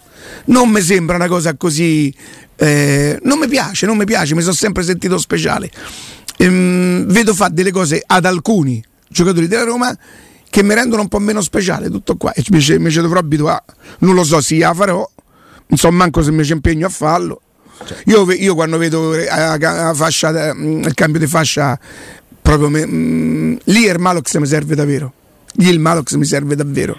[0.45, 2.13] Non mi sembra una cosa così.
[2.55, 5.69] eh, non mi piace, non mi piace, mi sono sempre sentito speciale.
[6.37, 9.95] Ehm, vedo fare delle cose ad alcuni giocatori della Roma
[10.49, 12.31] che mi rendono un po' meno speciale, tutto qua.
[12.33, 13.63] E mi ci, dovrò abituare.
[13.99, 15.07] Non lo so se la farò,
[15.67, 17.41] non so manco se mi ci impegno a farlo.
[18.05, 21.77] Io, ve- io quando vedo eh, la, la fascia, eh, mm, il cambio di fascia,
[22.43, 25.13] proprio me- mm, lì il Malox mi serve davvero.
[25.57, 26.97] Lì il Malox mi serve davvero.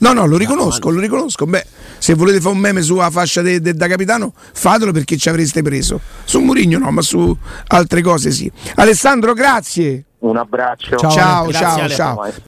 [0.00, 1.46] No, no, lo riconosco, lo riconosco.
[1.46, 1.64] Beh,
[1.98, 5.62] se volete fare un meme sulla fascia de- de- da capitano, fatelo perché ci avreste
[5.62, 6.00] preso.
[6.24, 7.36] Su Murigno no, ma su
[7.68, 8.50] altre cose sì.
[8.76, 10.04] Alessandro, grazie.
[10.18, 10.96] Un abbraccio.
[10.96, 11.10] Ciao.
[11.10, 12.32] Ciao, Grazie, ciao, ciao.